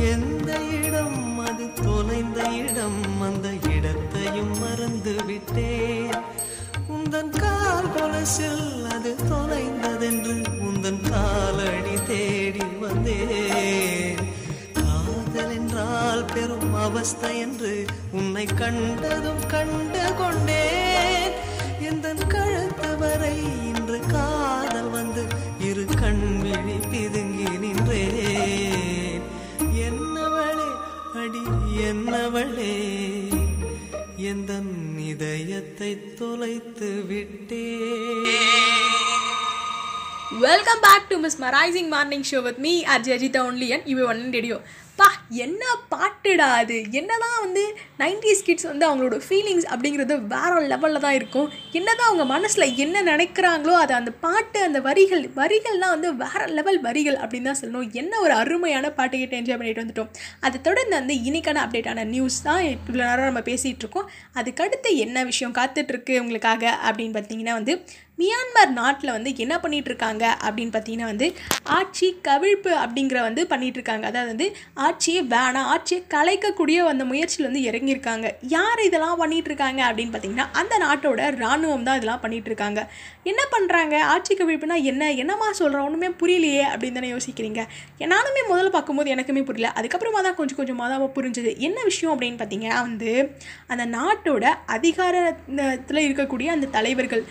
எந்த 0.00 0.60
இடம் 0.60 1.40
அது 1.40 1.72
தொலைந்த 1.72 2.50
இடம் 2.50 3.20
அந்த 3.22 3.48
இடத்தையும் 3.76 4.58
மறந்து 4.58 5.14
விட்டேன் 5.26 6.16
உந்தன் 6.88 7.28
கால் 7.28 7.92
கொலசில் 7.96 8.86
அது 8.94 9.16
தொலைந்ததென்று 9.28 10.34
உந்தன் 10.60 11.10
காலடி 11.10 11.94
தேடி 12.06 12.64
வந்தேன். 12.80 14.20
காதல் 14.72 15.50
என்றால் 15.50 16.24
பெரும் 16.24 16.74
அவஸ்தை 16.74 17.38
என்று 17.38 17.86
உன்னை 18.12 18.46
கண்டதும் 18.46 19.46
கண்டு 19.46 20.14
கொண்டேன். 20.18 21.32
எந்த 21.80 22.14
கழுத்து 22.14 22.96
வரை 22.96 23.36
இன்று 23.64 24.00
கா 24.06 24.39
என்னவளே? 31.90 32.74
எந்த 34.16 34.52
இதயத்தை 34.96 36.14
தொலைத்து 36.18 37.04
விட்டே? 37.06 37.64
Welcome 40.40 40.80
back 40.80 41.08
to 41.08 41.16
mesmerising 41.42 41.88
morning 41.88 42.24
show 42.30 42.42
with 42.42 42.58
me 42.58 42.84
RJ 42.84 43.12
Ajitha 43.16 43.40
only 43.48 43.68
and 43.72 43.86
you 43.86 44.06
one 44.06 44.32
radio 44.32 44.60
பா 45.00 45.06
என்ன 45.44 45.62
பாட்டுடா 45.92 46.46
அது? 46.62 46.76
என்னதான் 47.00 47.36
வந்து 47.44 47.62
நைன்டிஸ் 48.02 48.42
கிட்ஸ் 48.46 48.66
வந்து 48.70 48.84
அவங்களோட 48.88 49.16
ஃபீலிங்ஸ் 49.26 49.66
அப்படிங்கிறது 49.72 50.14
வேற 50.32 50.50
லெவலில் 50.72 51.02
தான் 51.04 51.16
இருக்கும். 51.18 51.48
என்னதான் 51.78 52.08
அவங்க 52.08 52.24
மனசில் 52.32 52.76
என்ன 52.84 53.02
நினைக்கிறாங்களோ 53.02 53.74
அது 53.82 53.94
அந்த 53.94 54.12
பாட்டு 54.24 54.58
அந்த 54.68 54.80
வரிகள் 54.88 55.24
வரிகள்லாம் 55.40 55.94
வந்து 55.96 56.10
வேற 56.24 56.40
லெவல் 56.58 56.80
வரிகள் 56.80 57.18
அப்படின்னு 57.22 57.48
தான் 57.50 57.60
சொல்லணும். 57.62 57.88
என்ன 57.92 58.20
ஒரு 58.20 58.34
அருமையான 58.40 58.90
பாட்டு 58.98 59.18
கிட்ட 59.22 59.36
என்ஜாய் 59.40 59.60
பண்ணிட்டு 59.62 59.84
வந்துட்டோம். 59.84 60.10
அதை 60.40 60.60
தொடர்ந்து 60.68 60.96
வந்து 61.00 61.16
இன்னைக்கான 61.28 61.62
அப்டேட்டான 61.66 62.06
நியூஸ் 62.14 62.38
தான் 62.48 62.62
இவ்வளோ 62.74 63.04
நேரம் 63.10 63.28
நம்ம 63.30 63.44
பேசிகிட்டு 63.50 63.84
இருக்கோம். 63.86 64.10
அதுக்கடுத்து 64.40 64.92
என்ன 65.06 65.24
விஷயம் 65.30 65.56
காத்துட்ருக்கு 65.60 66.16
உங்களுக்காக 66.24 66.78
அப்படின்னு 66.88 67.16
பார்த்தீங்கன்னா 67.18 67.56
வந்து 67.60 67.74
மியான்மர் 68.20 68.74
நாட்டில் 68.80 69.14
வந்து 69.16 69.32
என்ன 69.44 69.54
பண்ணிகிட்டு 69.64 69.92
இருக்காங்க 69.92 70.24
அப்படின்னு 70.46 70.74
பார்த்தீங்கன்னா 70.76 71.10
வந்து 71.12 71.28
ஆட்சி 71.78 72.10
கவிழ்ப்பு 72.28 72.74
அப்படிங்கிற 72.84 73.18
வந்து 73.28 73.42
பண்ணிகிட்ருக்காங்க 73.52 73.78
இருக்காங்க 73.80 74.06
அதாவது 74.10 74.30
வந்து 74.32 74.46
ஆட்சியை 74.86 75.20
வேணாம் 75.34 75.68
ஆட்சியை 75.72 76.00
கலைக்கக்கூடிய 76.14 76.78
அந்த 76.92 77.04
முயற்சியில் 77.10 77.48
வந்து 77.48 77.62
இறங்கியிருக்காங்க. 77.68 78.26
யார் 78.56 78.80
இதெல்லாம் 78.88 79.20
பண்ணிகிட்ருக்காங்க 79.22 79.48
இருக்காங்க 79.50 79.80
அப்படின்னு 79.88 80.12
பார்த்தீங்கன்னா 80.12 80.46
அந்த 80.60 80.74
நாட்டோட 80.84 81.20
இராணுவம் 81.38 81.86
தான் 81.88 81.98
இதெல்லாம் 81.98 82.22
பண்ணிகிட்ருக்காங்க 82.24 82.48
இருக்காங்க 82.50 82.80
என்ன 83.30 83.42
பண்ணுறாங்க 83.54 83.94
ஆட்சி 84.12 84.32
கவிழ்ப்புனா 84.38 84.76
என்ன? 84.90 85.02
என்னம்மா 85.22 85.48
சொல்கிறோம் 85.60 85.86
ஒன்றுமே 85.88 86.08
புரியலையே 86.20 86.64
அப்படின்னு 86.72 86.98
தானே 86.98 87.10
யோசிக்கிறீங்க. 87.14 87.60
நானுமே 88.12 88.42
முதல்ல 88.50 88.70
பார்க்கும்போது 88.76 89.12
எனக்குமே 89.14 89.42
புரியல. 89.48 89.68
அதுக்கப்புறமா 89.78 90.20
தான் 90.26 90.36
கொஞ்சம் 90.40 90.58
கொஞ்சமாக 90.60 90.88
தான் 90.92 91.14
புரிஞ்சுது. 91.18 91.50
என்ன 91.66 91.78
விஷயம் 91.90 92.12
அப்படின்னு 92.14 92.40
பார்த்தீங்கன்னா 92.42 92.78
வந்து 92.88 93.12
அந்த 93.72 93.84
நாட்டோட 93.96 94.44
அதிகாரத்தில் 94.76 96.04
இருக்கக்கூடிய 96.06 96.48
அந்த 96.56 96.70
தலைவர்கள் 96.76 97.22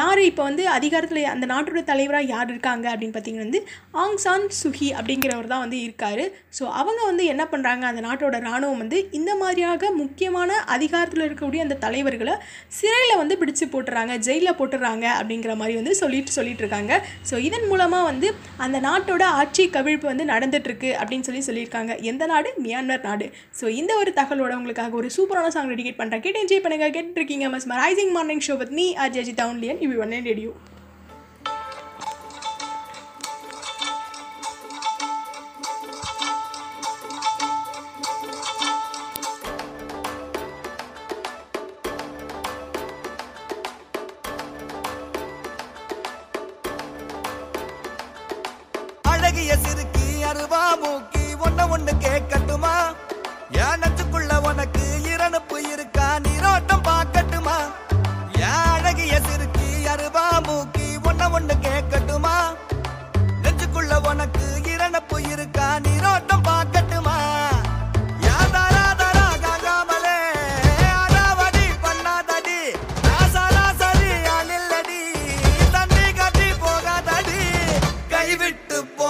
யார் 0.00 0.19
யார் 0.20 0.30
இப்போ 0.30 0.44
வந்து 0.48 0.64
அதிகாரத்தில் 0.76 1.28
அந்த 1.32 1.44
நாட்டோட 1.50 1.80
தலைவராக 1.90 2.24
யார் 2.32 2.48
இருக்காங்க 2.52 2.86
அப்படின்னு 2.92 3.14
பார்த்தீங்கன்னா 3.14 3.44
வந்து 3.46 3.60
ஆங் 4.02 4.16
சான் 4.24 4.44
சுஹி 4.58 4.88
அப்படிங்கிறவர் 4.96 5.48
தான் 5.52 5.62
வந்து 5.64 5.78
இருக்கார். 5.84 6.22
ஸோ 6.56 6.64
அவங்க 6.80 7.00
வந்து 7.10 7.24
என்ன 7.32 7.42
பண்ணுறாங்க 7.52 7.84
அந்த 7.90 8.00
நாட்டோட 8.06 8.38
இராணுவம் 8.44 8.80
வந்து 8.82 8.98
இந்த 9.18 9.34
மாதிரியாக 9.42 9.90
முக்கியமான 10.00 10.58
அதிகாரத்தில் 10.74 11.24
இருக்கக்கூடிய 11.26 11.60
அந்த 11.66 11.78
தலைவர்களை 11.84 12.34
சிறையில் 12.78 13.20
வந்து 13.22 13.38
பிடிச்சு 13.42 13.68
போட்டுறாங்க 13.74 14.18
ஜெயிலில் 14.26 14.58
போட்டுறாங்க 14.60 15.06
அப்படிங்கிற 15.20 15.54
மாதிரி 15.60 15.76
வந்து 15.80 15.94
சொல்லிட்டு 16.02 16.34
சொல்லிட்டு 16.38 16.64
இருக்காங்க. 16.64 16.92
ஸோ 17.30 17.38
இதன் 17.48 17.66
மூலமாக 17.70 18.08
வந்து 18.10 18.30
அந்த 18.66 18.76
நாட்டோட 18.88 19.24
ஆட்சி 19.40 19.66
கவிழ்ப்பு 19.78 20.08
வந்து 20.12 20.26
நடந்துட்டுருக்கு 20.32 20.92
அப்படின்னு 21.00 21.28
சொல்லி 21.30 21.42
சொல்லியிருக்காங்க. 21.48 21.94
எந்த 22.12 22.22
நாடு? 22.34 22.52
மியான்மர் 22.66 23.04
நாடு. 23.08 23.28
ஸோ 23.60 23.66
இந்த 23.80 23.92
ஒரு 24.02 24.12
தகவலோட 24.20 24.52
உங்களுக்காக 24.60 24.94
ஒரு 25.02 25.10
சூப்பரான 25.18 25.54
சாங் 25.56 25.72
டெடிகேட் 25.74 26.00
பண்ணுறேன் 26.02 26.24
கேட்டு 26.26 26.44
என்ஜாய் 26.44 26.64
பண்ணுங்கள் 26.66 26.94
கேட்டுருக்கீங்க 26.98 27.48
mesmerising 27.82 28.14
morning 28.18 28.46
show 28.50 28.56
with 28.62 28.76
me 28.80 28.88
RJ 29.06 29.28
Ajitha 29.30 29.48
only on 29.54 29.82
EV 29.86 29.98
one 30.10 30.24
radio 30.24 30.50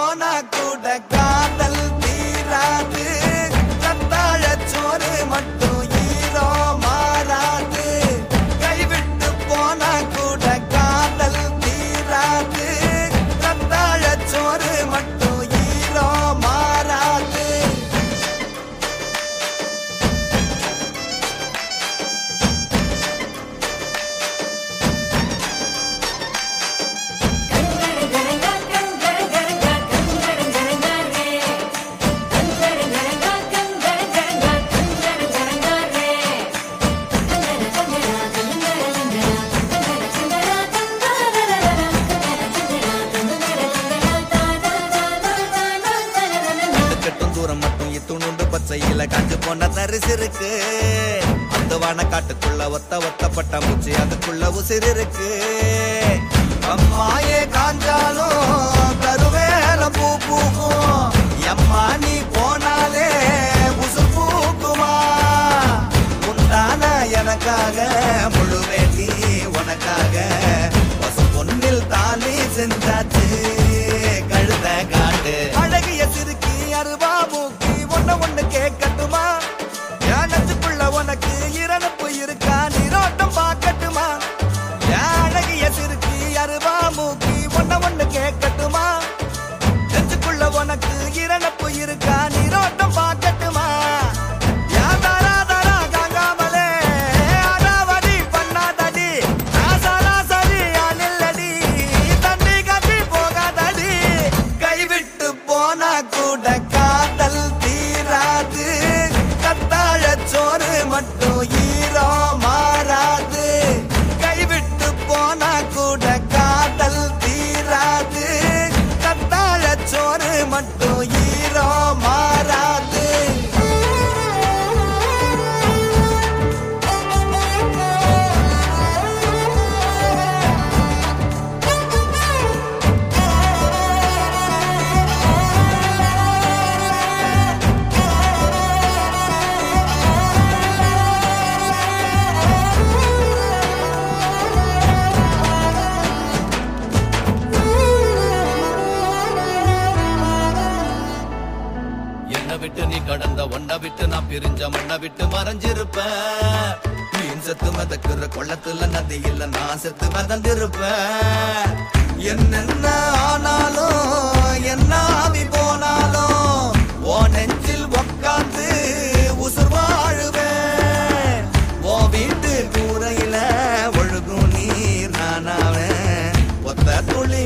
போனா 0.01 0.35
கூட 0.55 0.87
காதல் 1.13 1.81
தீராது. 2.03 3.07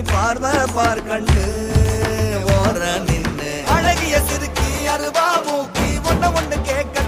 ஒத்த 0.06 0.16
பார் 0.16 0.40
பார்வை 0.70 1.44
ஓர 2.54 2.80
நின்று 3.06 3.52
அழகிய 3.74 4.16
சிறுக்கி 4.28 4.68
அருவா 4.94 5.26
மூக்கி 5.46 5.88
ஒன்ன 6.10 6.30
ஒண்ணு 6.32 6.56
கேட்க 6.62 7.03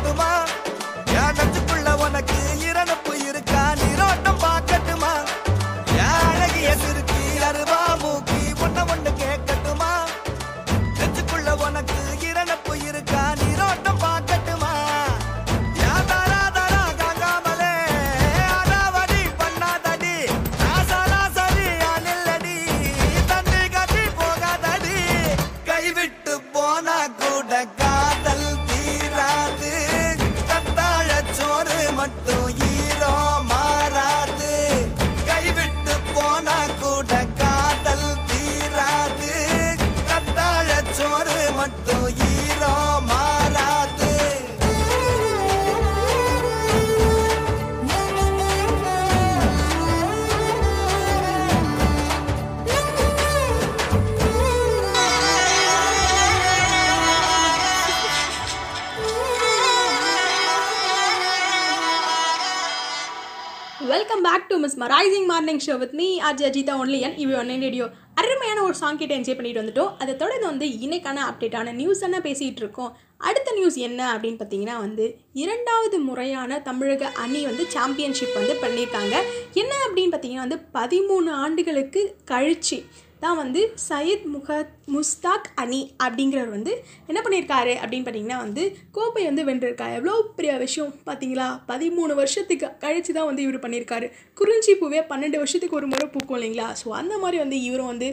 ஆர்ஜி 66.27 66.45
அஜிதா 66.49 66.74
ஒன்லி 66.83 66.99
என் 67.07 67.16
இவ் 67.16 67.33
ஒன்லைன் 67.41 67.64
ரேடியோ 67.66 67.87
அருமையான 68.14 68.62
ஒரு 68.62 68.74
சாங் 68.74 68.99
கிட்ட 68.99 69.14
என்ஜாய் 69.16 69.39
பண்ணிட்டு 69.39 69.62
வந்துட்டோம். 69.62 69.91
அதை 69.99 70.16
தொடர்ந்து 70.16 70.47
வந்து 70.47 70.66
இன்னைக்கான 70.85 71.18
அப்டேட்டான 71.31 71.72
நியூஸ் 71.72 72.03
தானே 72.05 72.18
பேசிகிட்டு 72.18 72.62
இருக்கோம்? 72.64 72.93
அடுத்த 73.18 73.53
நியூஸ் 73.53 73.77
என்ன 73.87 74.01
அப்படின்னு 74.14 74.41
பார்த்தீங்கன்னா 74.41 74.77
வந்து 74.79 75.05
இரண்டாவது 75.33 75.99
முறையான 75.99 76.61
தமிழக 76.61 77.11
அணி 77.24 77.45
வந்து 77.45 77.64
சாம்பியன்ஷிப் 77.70 78.39
வந்து 78.39 78.55
பண்ணியிருக்காங்க. 78.62 79.16
என்ன 79.53 79.72
அப்படின்னு 79.87 80.14
பார்த்தீங்கன்னா 80.14 80.45
வந்து 80.47 80.61
பதிமூணு 80.79 81.31
ஆண்டுகளுக்கு 81.45 82.03
கழிச்சு 82.31 82.79
தான் 83.27 83.41
வந்து 83.43 83.61
சையத் 83.89 84.27
முகத் 84.33 84.72
முஸ்தாக் 84.95 85.47
அனி 85.62 85.81
அப்படிங்கிறவர் 86.05 86.53
வந்து 86.57 86.72
என்ன 87.11 87.20
பண்ணியிருக்காரு 87.24 87.72
அப்படின்னு 87.83 88.05
பார்த்தீங்கன்னா 88.07 88.39
வந்து 88.45 88.62
கோப்பை 88.97 89.22
வந்து 89.29 89.43
வென்றிருக்காரு. 89.49 89.95
எவ்வளோ 90.01 90.14
பெரிய 90.37 90.53
விஷயம் 90.64 90.93
பார்த்தீங்களா? 91.09 91.47
பதிமூணு 91.70 92.12
வருஷத்துக்கு 92.20 92.68
கழிச்சு 92.85 93.12
தான் 93.16 93.29
வந்து 93.31 93.45
இவர் 93.47 93.59
பண்ணியிருக்காரு. 93.64 94.07
குறிஞ்சி 94.41 94.72
பூவே 94.81 95.01
பன்னெண்டு 95.11 95.41
வருஷத்துக்கு 95.43 95.79
ஒரு 95.81 95.89
முறை 95.93 96.07
பூக்கும் 96.14 96.37
இல்லைங்களா? 96.39 96.68
ஸோ 96.81 96.89
அந்த 97.01 97.14
மாதிரி 97.22 97.39
வந்து 97.45 97.59
இவரும் 97.68 97.91
வந்து 97.93 98.09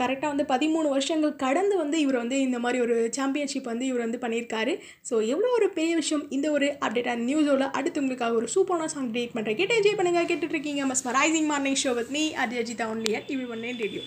கரெக்டாக 0.00 0.30
வந்து 0.32 0.46
பதிமூணு 0.52 0.88
வருஷங்கள் 0.96 1.34
கடந்து 1.44 1.76
வந்து 1.82 1.98
இவர் 2.04 2.20
வந்து 2.22 2.38
இந்த 2.40 2.60
மாதிரி 2.64 2.80
ஒரு 2.86 2.96
சாம்பியன்ஷிப் 3.18 3.70
வந்து 3.72 3.86
இவர் 3.90 4.04
வந்து 4.06 4.22
பண்ணியிருக்காரு. 4.24 4.74
ஸோ 5.10 5.14
எவ்வளோ 5.32 5.50
ஒரு 5.58 5.68
பெரிய 5.78 5.94
விஷயம் 6.02 6.24
இந்த 6.38 6.48
ஒரு 6.50 6.68
அப்டேட்டாக 6.86 7.18
நியூஸோட 7.28 7.66
அடுத்து 7.80 8.02
உங்களுக்காக 8.04 8.40
ஒரு 8.42 8.48
சூப்பரான 8.56 8.90
சாங் 8.94 9.12
கிரியேட் 9.12 9.36
பண்ணுறேன் 9.36 9.60
கேட்டு 9.60 9.78
என்ஜாய் 9.80 9.98
பண்ணுங்கள் 10.00 10.30
கேட்டுட்ருக்கீங்க 10.32 10.84
மஸ் 10.92 11.06
morning 11.52 11.82
show 11.84 11.92
with 12.00 12.14
me 12.18 12.24
RJ 12.44 12.62
Ajitha 12.64 12.88
only 12.94 13.14
TV 13.28 13.46
one 13.54 13.64
radio 13.84 14.04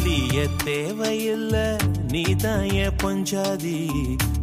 வலிய 0.00 0.46
தேவையில்ல 0.64 1.78
நீதான் 2.10 2.62
என் 2.62 2.96
பொஞ்சாதி. 3.02 3.88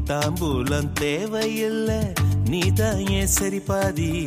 தாம்பூலம் 0.06 0.90
தேவையில்ல 1.00 2.16
நீதான் 2.50 3.08
என் 3.08 3.28
சரிபாதி. 3.40 4.26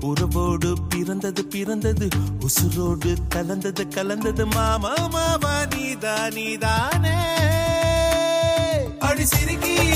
உறவோடு 0.00 0.72
பிறந்தது 0.88 1.44
பிறந்தது 1.44 2.08
உசுரோடு 2.38 3.16
கலந்தது 3.28 3.88
கலந்தது. 3.88 4.46
மாமா 4.46 4.94
மாமா 5.10 5.64
நீதா 5.64 6.30
நீதானே. 6.30 7.18
அடி 8.98 9.24
சிரிக்கி. 9.24 9.91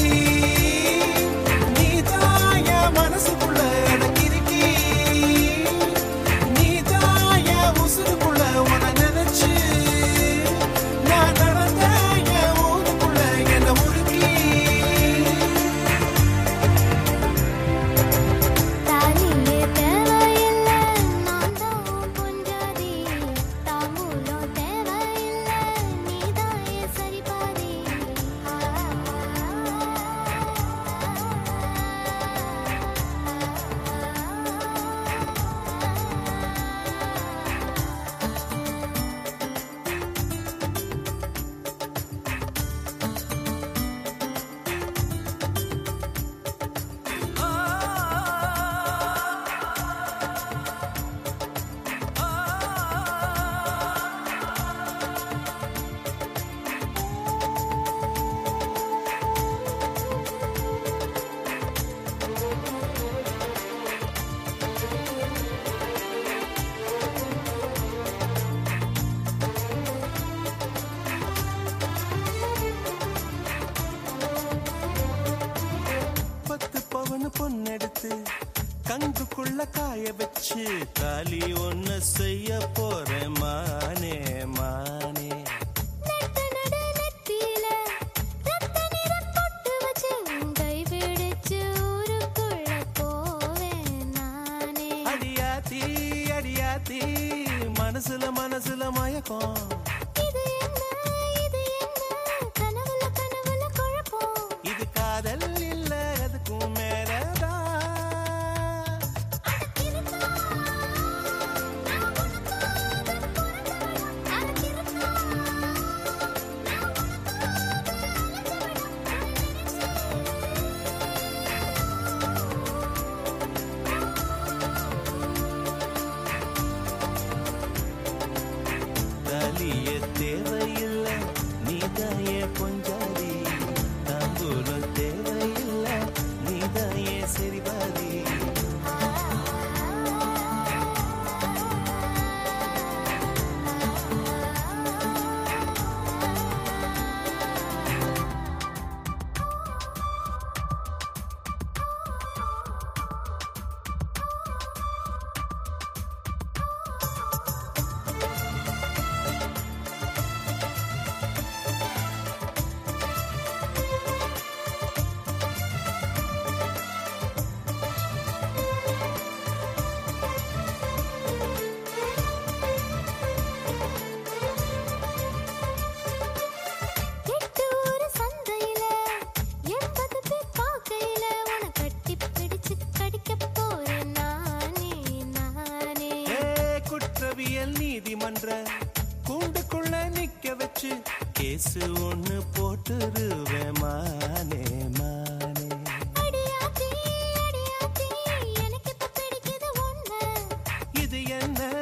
என்ன 201.46 201.75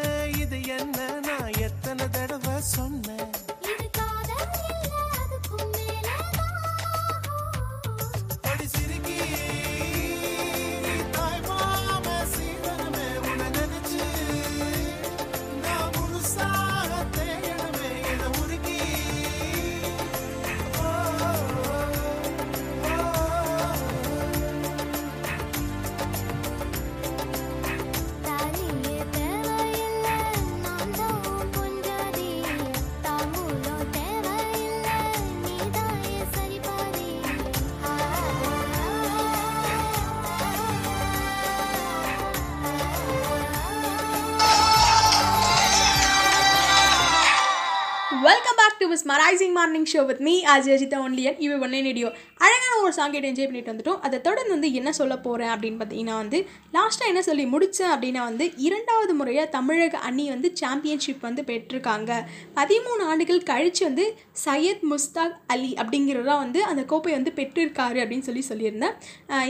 rising 49.35 49.55
morning 49.57 49.87
show 49.93 50.01
with 50.09 50.21
me 50.27 50.33
ஆஜ் 50.53 50.69
அஜிதா 50.75 50.99
ஒன்லியன் 51.05 51.39
இவ 51.45 51.55
ஒன்னே 51.67 51.79
நெடியோ 51.87 52.09
அழகான 52.45 52.75
ஒரு 52.83 52.93
சாங் 52.93 53.13
கேட்டு 53.15 53.29
என்ஜாய் 53.31 53.49
பண்ணிட்டு 53.49 53.73
வந்துட்டோம். 53.73 54.01
அதை 54.07 54.21
தொடர்ந்து 54.27 54.53
வந்து 54.55 54.69
என்ன 54.79 54.91
சொல்ல 54.99 55.15
போகிறேன் 55.25 55.53
அப்படின்னு 55.55 55.79
பார்த்தீங்கன்னா 55.81 56.17
வந்து 56.21 56.39
லாஸ்ட்டாக 56.77 57.11
என்ன 57.13 57.23
சொல்லி 57.29 57.45
முடித்தேன் 57.55 57.93
அப்படின்னா 57.95 58.23
வந்து 58.29 58.47
இரண்டாவது 58.67 59.15
முறையாக 59.21 59.49
தமிழக 59.57 59.99
அணி 60.09 60.25
வந்து 60.29 60.51
சாம்பியன்ஷிப் 60.61 61.25
வந்து 61.29 61.45
பெற்றிருக்காங்க. 61.51 62.11
பதிமூணு 62.59 63.03
ஆண்டுகள் 63.13 63.43
கழித்து 63.51 63.85
வந்து 63.89 64.05
சையத் 64.45 64.85
முஸ்தாக் 64.93 65.35
அலி 65.55 65.73
அப்படிங்கிறதா 65.85 66.37
வந்து 66.45 66.63
அந்த 66.73 66.85
கோப்பையை 66.93 67.17
வந்து 67.21 67.35
பெற்றிருக்காரு 67.41 68.01
அப்படின்னு 68.05 68.29
சொல்லி 68.29 68.45
சொல்லியிருந்தேன். 68.51 68.95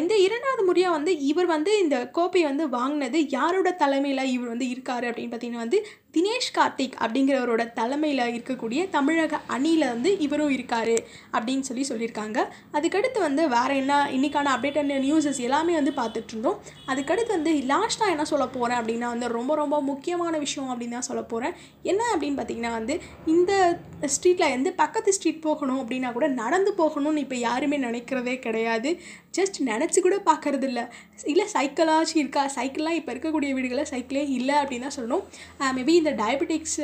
இந்த 0.03 0.15
இரண்டாவது 0.27 0.65
முறையாக 0.71 0.97
வந்து 0.99 1.15
இவர் 1.33 1.51
வந்து 1.55 1.75
இந்த 1.85 1.99
கோப்பையை 2.21 2.47
வந்து 2.51 2.67
வாங்கினது 2.79 3.21
யாரோட 3.37 3.71
தலைமையில் 3.85 4.33
இவர் 4.37 4.53
வந்து 4.55 4.69
இருக்காரு 4.75 5.09
அப்படின்னு 5.11 5.35
பார்த்தீங்கன்னா 5.35 5.65
வந்து 5.67 5.81
தினேஷ் 6.15 6.51
கார்த்திக் 6.57 6.97
அப்படிங்கிறவரோட 7.01 7.73
தலைமையில் 7.73 8.23
இருக்கக்கூடிய 8.33 8.81
தமிழக 8.91 9.41
அணியில் 9.47 9.87
வந்து 9.87 10.11
இவரும் 10.19 10.51
இருக்கார் 10.51 10.93
அப்படின்னு 11.33 11.67
சொல்லி 11.69 11.85
சொல்லியிருக்காங்க. 11.89 12.39
அதுக்கடுத்து 12.73 13.19
வந்து 13.19 13.49
வேறு 13.49 13.77
என்ன 13.77 13.95
இன்றைக்கான 14.17 14.53
அப்டேட்டட் 14.55 14.93
நியூஸஸ் 15.07 15.41
எல்லாமே 15.41 15.75
வந்து 15.75 15.93
பார்த்துட்ருந்தோம் 16.01 16.59
அதுக்கடுத்து 16.93 17.33
வந்து 17.39 17.53
லாஸ்ட்டாக 17.73 18.15
என்ன 18.15 18.25
சொல்ல 18.25 18.47
போகிறேன் 18.47 18.79
அப்படின்னா 18.81 19.09
வந்து 19.15 19.29
ரொம்ப 19.29 19.55
ரொம்ப 19.55 19.81
முக்கியமான 19.81 20.39
விஷயம் 20.39 20.71
அப்படின்னு 20.73 20.97
தான் 20.99 21.09
சொல்ல 21.11 21.23
போகிறேன் 21.23 21.57
என்ன 21.83 22.03
அப்படின்னு 22.15 22.39
பார்த்தீங்கன்னா 22.41 22.73
வந்து 22.79 22.97
இந்த 23.27 23.53
ஸ்ட்ரீட்டில் 24.15 24.55
வந்து 24.55 24.73
பக்கத்து 24.73 25.13
ஸ்ட்ரீட் 25.13 25.41
போகணும் 25.41 25.81
அப்படின்னா 25.83 26.13
கூட 26.13 26.29
நடந்து 26.43 26.73
போகணும்னு 26.79 27.25
இப்போ 27.27 27.37
யாருமே 27.37 27.77
நினைக்கிறதே 27.79 28.39
கிடையாது. 28.39 28.93
ஜஸ்ட் 29.39 29.59
நினச்சி 29.71 29.99
கூட 30.07 30.17
பார்க்கறது 30.29 30.67
இல்லை 30.71 30.85
இல்லை 31.33 31.45
சைக்கிளாச்சும் 31.55 32.21
இருக்கா? 32.23 32.43
சைக்கிள்லாம் 32.57 32.97
இப்போ 32.99 33.11
இருக்கக்கூடிய 33.15 33.51
வீடுகளில் 33.57 33.91
சைக்கிளே 33.93 34.23
இல்லை 34.39 34.57
அப்படின்னு 34.63 34.87
தான் 34.87 34.97
சொல்லணும். 34.97 35.25
மேபி 35.77 35.95
இந்த 36.01 36.13
டயபெட்டிக்ஸ் 36.21 36.79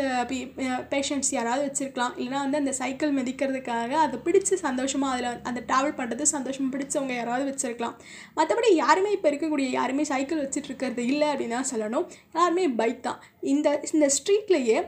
பேஷண்ட்ஸ் 0.93 1.33
யாராவது 1.37 1.63
வச்சுருக்கலாம். 1.67 2.15
இல்லைனா 2.23 2.41
வந்து 2.47 2.61
அந்த 2.63 2.73
சைக்கிள் 2.81 3.13
மிதிக்கிறதுக்காக 3.19 3.93
அதை 4.05 4.19
பிடிச்சி 4.27 4.55
சந்தோஷமாக 4.67 5.15
அதில் 5.17 5.43
அந்த 5.51 5.63
ட்ராவல் 5.71 5.97
பண்ணுறது 6.01 6.27
சந்தோஷமாக 6.35 6.73
பிடிச்சவங்க 6.77 7.15
யாராவது 7.21 7.45
வச்சுருக்கலாம். 7.51 7.97
மற்றபடி 8.39 8.71
யாருமே 8.83 9.13
இப்போ 9.19 9.29
இருக்கக்கூடிய 9.33 9.69
யாருமே 9.79 10.07
சைக்கிள் 10.13 10.43
வச்சுட்டு 10.45 10.71
இருக்கிறது 10.71 11.05
இல்லை 11.13 11.29
அப்படின்னு 11.33 11.59
தான் 11.59 11.71
சொல்லணும். 11.73 12.07
எல்லாருமே 12.33 12.67
பைக் 12.81 13.01
தான். 13.09 13.21
இந்த 13.43 13.69
இந்த 13.93 14.07
ஸ்ட்ரீட்லேயே 14.17 14.79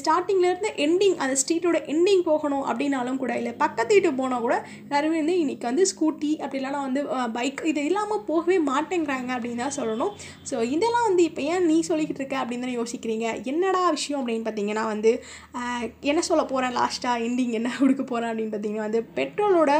ஸ்டார்டிங்லேருந்து 0.00 0.68
எண்டிங் 0.84 1.16
அந்த 1.22 1.34
ஸ்ட்ரீட்டோட 1.40 1.78
எண்டிங் 1.92 2.22
போகணும் 2.28 2.64
அப்படின்னாலும் 2.68 3.18
கூட 3.22 3.32
இல்லை 3.36 3.52
பக்கத்து 3.52 3.94
வீட்டு 3.94 4.10
போனால் 4.14 4.40
கூட 4.40 4.54
எல்லாருமே 4.84 5.18
வந்து 5.20 5.34
இன்றைக்கி 5.40 5.66
வந்து 5.68 5.84
ஸ்கூட்டி 5.90 6.30
அப்படி 6.40 6.58
இல்லைனா 6.60 6.80
வந்து 6.86 7.00
பைக் 7.32 7.60
இது 7.70 7.84
இல்லாமல் 7.84 8.22
போகவே 8.28 8.56
மாட்டேங்கிறாங்க 8.68 9.30
அப்படின்னு 9.36 9.62
தான் 9.64 9.76
சொல்லணும். 9.78 10.12
ஸோ 10.50 10.62
இதெல்லாம் 10.62 11.06
வந்து 11.08 11.22
இப்போ 11.22 11.42
ஏன் 11.42 11.66
நீ 11.70 11.76
சொல்லிக்கிட்டு 11.88 12.22
இருக்க 12.22 12.36
அப்படின்னு 12.42 12.64
தானே 12.66 12.76
யோசிக்கிறீங்க? 12.78 13.26
என்னடா 13.52 13.82
விஷயம் 13.90 14.20
அப்படின்னு 14.20 14.46
பார்த்தீங்கன்னா 14.48 14.84
வந்து 14.84 15.12
என்ன 16.00 16.20
சொல்ல 16.20 16.44
போகிறேன் 16.44 16.74
லாஸ்ட்டாக 16.78 17.26
எண்டிங் 17.26 17.52
என்ன 17.52 17.72
கொடுக்க 17.80 18.02
போகிறேன் 18.02 18.30
அப்படின்னு 18.30 18.54
பார்த்தீங்கன்னா 18.54 18.86
வந்து 18.88 19.02
பெட்ரோலோட 19.18 19.74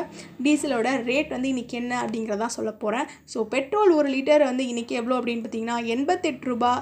டீசலோட 0.46 0.92
ரேட் 1.10 1.34
வந்து 1.36 1.50
இன்றைக்கி 1.54 1.76
என்ன 1.82 1.94
அப்படிங்கிறதா 2.02 2.50
சொல்ல 2.58 2.72
போகிறேன் 2.84 3.08
ஸோ 3.34 3.40
பெட்ரோல் 3.56 3.96
ஒரு 3.98 4.08
லிட்டர் 4.08 4.46
வந்து 4.50 4.66
இன்றைக்கி 4.74 4.90
எவ்வளோ 4.90 5.18
அப்படின்னு 5.20 5.44
பார்த்தீங்கன்னா 5.46 5.78
எண்பத்தெட்டு 5.86 6.48
ரூபா 6.50 6.74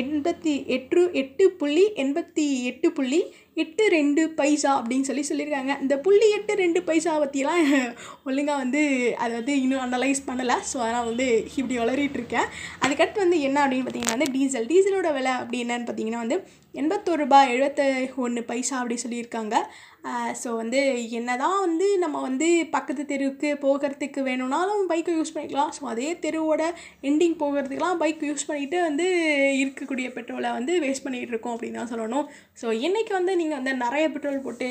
எண்பத்தி 0.00 0.33
எண்பத்தி 0.34 0.54
எட்டு 0.74 1.00
எட்டு 1.20 1.44
புள்ளி 1.58 1.82
எண்பத்தி 2.02 2.44
எட்டு 2.70 2.88
புள்ளி 2.96 3.18
எட்டு 3.62 3.84
ரெண்டு 3.94 4.22
பைசா 4.38 4.70
அப்படின்னு 4.78 5.08
சொல்லி 5.08 5.24
சொல்லியிருக்காங்க. 5.28 5.72
இந்த 5.82 5.94
புள்ளி 6.04 6.28
எட்டு 6.36 6.52
ரெண்டு 6.62 6.80
பைசா 6.88 7.12
பற்றிலாம் 7.22 7.60
ஒழுங்காக 8.28 8.62
வந்து 8.62 8.82
அதை 9.22 9.32
வந்து 9.40 9.54
இன்னும் 9.64 9.84
அனலைஸ் 9.86 10.22
பண்ணலை. 10.28 10.56
ஸோ 10.70 10.76
அதனால் 10.84 11.08
வந்து 11.10 11.26
இப்படி 11.58 11.76
வளரிட்டு 11.82 12.18
இருக்கேன். 12.20 12.48
அதுக்கடுத்து 12.84 13.24
வந்து 13.24 13.38
என்ன 13.48 13.60
அப்படின்னு 13.64 13.86
பார்த்தீங்கன்னா 13.86 14.16
வந்து 14.16 14.30
டீசல். 14.36 14.68
டீசலோட 14.72 15.10
விலை 15.18 15.34
அப்படி 15.40 15.60
என்னன்னு 15.64 15.88
பார்த்தீங்கன்னா 15.90 16.24
வந்து 16.24 16.38
எண்பத்தோரு 16.82 17.22
ரூபாய் 17.24 17.52
எழுபத்த 17.54 17.82
ஒன்று 18.26 18.42
பைசா 18.50 18.74
அப்படி 18.80 18.98
சொல்லியிருக்காங்க. 19.04 19.56
ஸோ 20.40 20.48
வந்து 20.60 20.80
என்ன 21.18 21.36
தான் 21.42 21.58
வந்து 21.64 21.86
நம்ம 22.02 22.16
வந்து 22.26 22.46
பக்கத்து 22.74 23.02
தெருவுக்கு 23.12 23.50
போகிறதுக்கு 23.62 24.20
வேணும்னாலும் 24.26 24.82
பைக்கை 24.90 25.12
யூஸ் 25.18 25.32
பண்ணிக்கலாம். 25.36 25.70
ஸோ 25.76 25.82
அதே 25.92 26.08
தெருவோட 26.24 26.62
எண்டிங் 27.08 27.36
போகிறதுக்கெலாம் 27.42 28.00
பைக் 28.02 28.24
யூஸ் 28.28 28.46
பண்ணிவிட்டு 28.48 28.78
வந்து 28.88 29.06
இருக்கக்கூடிய 29.62 30.08
பெட்ரோலை 30.16 30.50
வந்து 30.58 30.72
வேஸ்ட் 30.84 31.04
பண்ணிகிட்டு 31.06 31.34
இருக்கோம் 31.34 31.54
அப்படின்னு 31.56 31.80
தான் 31.80 31.92
சொல்லணும். 31.92 32.26
ஸோ 32.62 32.66
இன்றைக்கி 32.86 33.14
வந்து 33.18 33.34
நீங்கள் 33.40 33.58
வந்து 33.60 33.74
நிறைய 33.84 34.04
பெட்ரோல் 34.16 34.44
போட்டு 34.46 34.68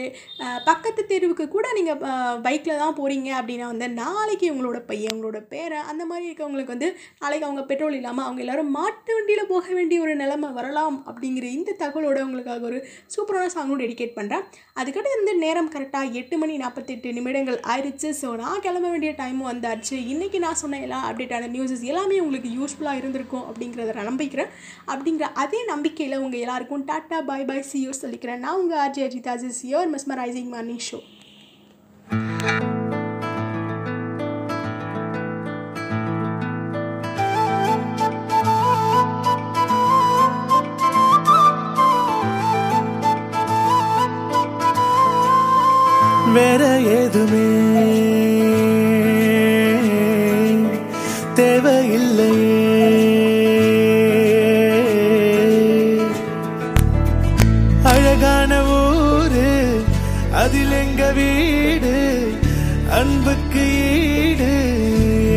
பக்கத்து 0.70 1.04
தெருவுக்கு 1.14 1.48
கூட 1.56 1.68
நீங்கள் 1.80 2.00
பைக்கில் 2.48 2.82
தான் 2.84 2.98
போகிறீங்க 3.00 3.32
அப்படின்னா 3.40 3.70
வந்து 3.74 3.90
நாளைக்கு 4.02 4.48
உங்களோட 4.54 4.82
பையன் 4.92 5.14
உங்களோட 5.16 5.42
பேரை 5.56 5.82
அந்த 5.94 6.04
மாதிரி 6.12 6.28
இருக்கவங்களுக்கு 6.30 6.76
வந்து 6.76 6.92
நாளைக்கு 7.24 7.50
அவங்க 7.50 7.66
பெட்ரோல் 7.72 7.98
இல்லாமல் 8.00 8.28
அவங்க 8.28 8.46
எல்லாரும் 8.46 8.72
மாட்டு 8.78 9.12
வண்டியில் 9.18 9.52
போக 9.54 9.68
வேண்டிய 9.80 10.00
ஒரு 10.06 10.16
நிலைமை 10.16 10.52
வரலாம் 10.60 11.00
அப்படிங்கிற 11.10 11.48
இந்த 11.58 11.78
தகவலோட 11.84 12.22
உங்களுக்காக 12.28 12.66
ஒரு 12.72 12.80
சூப்பரான 13.16 13.52
சாங்கும் 13.58 13.84
டெடிகேட் 13.84 14.18
பண்ணுறேன் 14.20 14.46
அதுக்கடுத்து 14.80 15.22
வந்து 15.24 15.44
நேரம் 15.44 15.70
கரெக்டாக 15.74 16.16
எட்டு 16.20 16.36
மணி 16.40 16.54
நாற்பத்தெட்டு 16.62 17.10
நிமிடங்கள் 17.18 17.60
ஆயிடுச்சு 17.74 18.10
ஸோ 18.22 18.30
நான் 18.42 18.64
கிளம்ப 18.66 18.88
வேண்டிய 18.94 19.12
டைமும் 19.20 19.50
வந்தாச்சு. 19.52 19.96
இன்றைக்கி 20.14 20.40
நான் 20.46 20.60
சொன்ன 20.62 20.80
எல்லா 20.86 21.00
அப்டேட்டான 21.10 21.50
நியூஸஸ் 21.54 21.86
எல்லாமே 21.92 22.18
உங்களுக்கு 22.26 22.52
யூஸ்ஃபுல்லாக 22.58 23.02
இருந்திருக்கும் 23.02 23.46
அப்படிங்கிறத 23.50 23.96
நான் 24.00 24.10
நம்பிக்கிறேன். 24.12 24.52
அப்படிங்கிற 24.94 25.30
அதே 25.46 25.62
நம்பிக்கையில் 25.72 26.22
உங்கள் 26.26 26.44
எல்லாருக்கும் 26.46 26.86
டாட்டா 26.92 27.20
பாய் 27.32 27.48
பாய் 27.52 27.66
யூஸ் 27.86 28.04
சொல்லிக்கிறேன். 28.04 28.44
நான் 28.46 28.62
உங்கள் 28.64 28.82
RJ 28.86 29.04
Ajitha 29.08 29.40
is 29.52 29.64
your 29.74 29.92
mesmerising 29.96 30.54
morning 30.58 30.86
show 30.92 31.02
வேற 46.34 46.64
எதுவுமே. 46.96 47.48
தேவையில்லையே 51.36 52.60
அழகான 57.84 58.52
ஊரு 58.74 59.48
அதில் 60.34 60.72
எங்க 60.74 61.12
வீடு 61.12 61.94
அன்புக்கு 62.90 63.64
ஈடு 64.22 64.52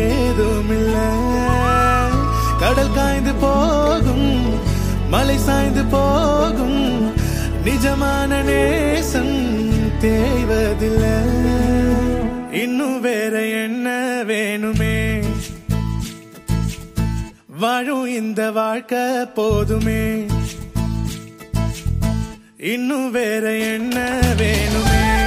ஏதும் 0.05 0.73
கடல் 2.59 2.93
காய்ந்து 2.93 3.33
போகும் 3.35 4.29
மலை 5.09 5.37
சாய்ந்து 5.37 5.85
போகும் 5.85 6.81
நிஜமான 7.65 8.41
நேசம் 8.43 8.86
தேய்வதில்லை. 10.01 11.17
இன்னும் 12.51 13.01
வேற 13.01 13.45
என்ன 13.45 13.89
வேணுமே? 14.27 15.23
வாழும் 17.47 18.05
இந்த 18.05 18.51
வாழ்க்கை 18.51 19.25
போதுமே. 19.35 20.25
இன்னும் 22.57 23.11
வேற 23.11 23.51
என்ன 23.51 24.19
வேணுமே? 24.37 25.26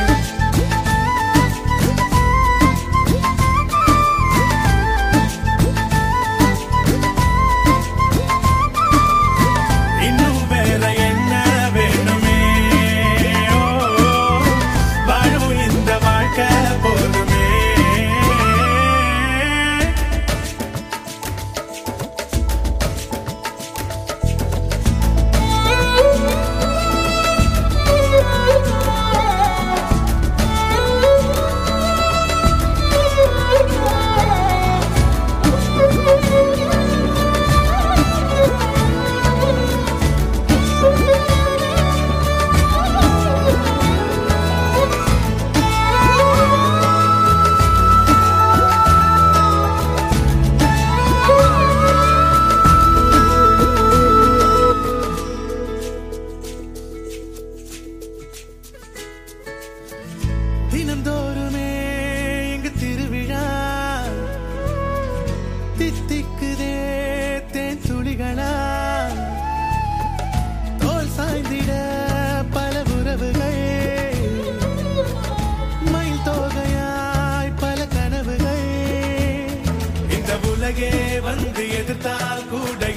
తాల్కుడ 82.03 82.90